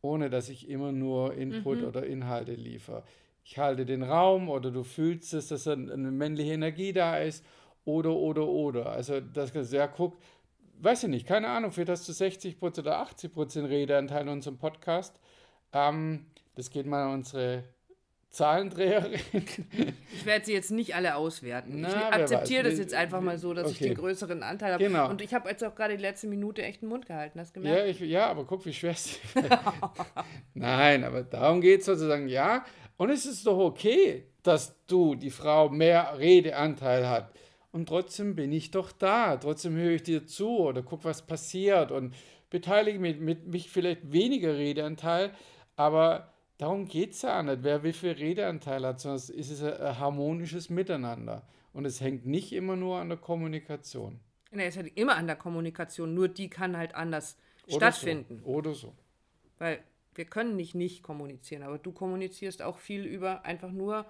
Ohne 0.02 0.28
dass 0.28 0.50
ich 0.50 0.68
immer 0.68 0.92
nur 0.92 1.34
Input 1.34 1.78
Mhm. 1.80 1.84
oder 1.84 2.04
Inhalte 2.04 2.52
liefere. 2.52 3.04
Ich 3.42 3.58
halte 3.58 3.86
den 3.86 4.02
Raum 4.02 4.48
oder 4.50 4.70
du 4.70 4.82
fühlst 4.84 5.32
es, 5.32 5.48
dass 5.48 5.66
eine 5.66 5.96
männliche 6.10 6.52
Energie 6.52 6.92
da 6.92 7.16
ist. 7.18 7.44
Oder, 7.86 8.12
oder, 8.12 8.46
oder. 8.46 8.86
Also, 8.90 9.20
das 9.20 9.52
ja, 9.72 9.86
guck, 9.86 10.18
weiß 10.80 11.04
ich 11.04 11.08
nicht, 11.10 11.26
keine 11.26 11.48
Ahnung, 11.48 11.70
vielleicht 11.70 11.90
hast 11.90 12.08
du 12.08 12.12
60% 12.12 12.78
oder 12.80 12.98
80% 13.00 13.68
Redeanteil 13.68 14.22
in 14.22 14.28
unserem 14.28 14.58
Podcast. 14.58 15.20
Ähm, 15.72 16.26
das 16.54 16.70
geht 16.70 16.86
mal 16.86 17.04
an 17.04 17.14
unsere 17.14 17.64
Zahlendreherin. 18.34 19.20
Ich 20.12 20.26
werde 20.26 20.44
sie 20.44 20.52
jetzt 20.52 20.70
nicht 20.70 20.94
alle 20.94 21.14
auswerten. 21.16 21.80
Na, 21.80 21.88
ich 21.88 21.94
akzeptiere 21.96 22.64
weiß. 22.64 22.72
das 22.72 22.78
jetzt 22.78 22.94
einfach 22.94 23.20
mal 23.20 23.38
so, 23.38 23.54
dass 23.54 23.70
ich 23.70 23.76
Okay. 23.76 23.88
den 23.90 23.94
größeren 23.96 24.42
Anteil 24.42 24.72
habe. 24.74 24.84
Genau. 24.84 25.08
Und 25.08 25.22
ich 25.22 25.32
habe 25.32 25.48
jetzt 25.48 25.64
auch 25.64 25.74
gerade 25.74 25.96
die 25.96 26.02
letzte 26.02 26.26
Minute 26.26 26.62
echt 26.62 26.82
den 26.82 26.88
Mund 26.88 27.06
gehalten. 27.06 27.40
Hast 27.40 27.56
du 27.56 27.60
Ja, 27.60 27.76
gemerkt? 27.76 27.88
ich, 27.88 28.00
ja, 28.08 28.26
aber 28.26 28.44
guck, 28.44 28.66
wie 28.66 28.72
schwer 28.72 28.90
es 28.92 29.18
Nein, 30.54 31.04
aber 31.04 31.22
darum 31.22 31.60
geht 31.60 31.80
es 31.80 31.86
sozusagen, 31.86 32.28
ja. 32.28 32.64
Und 32.96 33.10
es 33.10 33.26
ist 33.26 33.46
doch 33.46 33.58
okay, 33.58 34.26
dass 34.42 34.76
du, 34.86 35.14
die 35.14 35.30
Frau, 35.30 35.68
mehr 35.68 36.18
Redeanteil 36.18 37.08
hat. 37.08 37.32
Und 37.72 37.88
trotzdem 37.88 38.36
bin 38.36 38.52
ich 38.52 38.70
doch 38.70 38.92
da. 38.92 39.36
Trotzdem 39.36 39.74
höre 39.76 39.92
ich 39.92 40.02
dir 40.04 40.26
zu 40.26 40.58
oder 40.58 40.82
guck, 40.82 41.04
was 41.04 41.26
passiert 41.26 41.90
und 41.90 42.14
beteilige 42.50 43.00
mich 43.00 43.18
mit 43.18 43.46
mich 43.48 43.68
vielleicht 43.68 44.12
weniger 44.12 44.54
Redeanteil. 44.56 45.32
Aber 45.74 46.33
darum 46.58 46.86
geht 46.86 47.12
es 47.12 47.22
ja 47.22 47.38
auch 47.38 47.42
nicht, 47.42 47.62
wer 47.62 47.82
wie 47.82 47.92
viel 47.92 48.12
Redeanteil 48.12 48.84
hat, 48.86 49.00
sondern 49.00 49.16
es 49.16 49.30
ist 49.30 49.62
ein, 49.62 49.98
harmonisches 49.98 50.70
Miteinander. 50.70 51.46
Und 51.72 51.84
es 51.84 52.00
hängt 52.00 52.26
nicht 52.26 52.52
immer 52.52 52.76
nur 52.76 52.98
an 52.98 53.08
der 53.08 53.18
Kommunikation. 53.18 54.20
Nee, 54.52 54.66
es 54.66 54.76
ist 54.76 54.96
immer 54.96 55.16
an 55.16 55.26
der 55.26 55.36
Kommunikation, 55.36 56.14
nur 56.14 56.28
die 56.28 56.48
kann 56.48 56.76
halt 56.76 56.94
anders 56.94 57.36
Oder 57.66 57.76
stattfinden. 57.76 58.40
So. 58.44 58.46
Oder 58.46 58.74
so. 58.74 58.94
Weil 59.58 59.82
wir 60.14 60.24
können 60.24 60.54
nicht 60.54 60.76
nicht 60.76 61.02
kommunizieren, 61.02 61.64
aber 61.64 61.78
du 61.78 61.90
kommunizierst 61.90 62.62
auch 62.62 62.78
viel 62.78 63.04
über 63.04 63.44
einfach 63.44 63.72
nur 63.72 64.06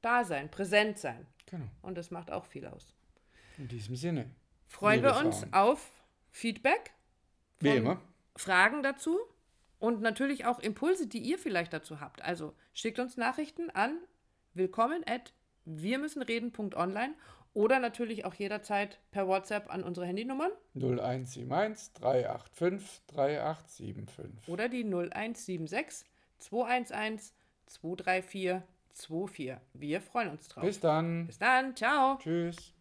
da 0.00 0.24
sein, 0.24 0.50
präsent 0.50 0.98
sein. 0.98 1.26
Genau. 1.46 1.66
Und 1.82 1.98
das 1.98 2.10
macht 2.10 2.30
auch 2.30 2.46
viel 2.46 2.66
aus. 2.66 2.94
In 3.58 3.68
diesem 3.68 3.96
Sinne. 3.96 4.30
Freuen 4.66 5.02
wir 5.02 5.16
uns 5.16 5.40
Frauen. 5.40 5.52
auf 5.52 5.90
Feedback, 6.30 6.92
Wie 7.60 7.68
immer. 7.68 8.00
Fragen 8.36 8.82
dazu 8.82 9.18
und 9.84 10.00
natürlich 10.00 10.46
auch 10.46 10.60
Impulse, 10.60 11.06
die 11.06 11.18
ihr 11.18 11.38
vielleicht 11.38 11.74
dazu 11.74 12.00
habt. 12.00 12.22
Also 12.22 12.54
schickt 12.72 12.98
uns 12.98 13.18
Nachrichten 13.18 13.68
an 13.68 13.98
willkommen 14.54 15.04
at 15.06 15.34
wir 15.66 15.98
müssen 15.98 16.22
reden.online 16.22 17.12
oder 17.52 17.80
natürlich 17.80 18.24
auch 18.24 18.32
jederzeit 18.32 18.98
per 19.10 19.28
WhatsApp 19.28 19.70
an 19.70 19.82
unsere 19.84 20.06
Handynummern 20.06 20.50
0171 20.74 21.92
385 21.94 23.02
3875. 23.08 24.48
oder 24.48 24.70
die 24.70 24.84
0176 24.84 26.08
211 26.38 27.32
234 27.66 28.62
24. 28.94 29.56
Wir 29.74 30.00
freuen 30.00 30.30
uns 30.30 30.48
drauf. 30.48 30.64
Bis 30.64 30.80
dann. 30.80 31.26
Bis 31.26 31.38
dann, 31.38 31.76
ciao. 31.76 32.16
Tschüss. 32.18 32.73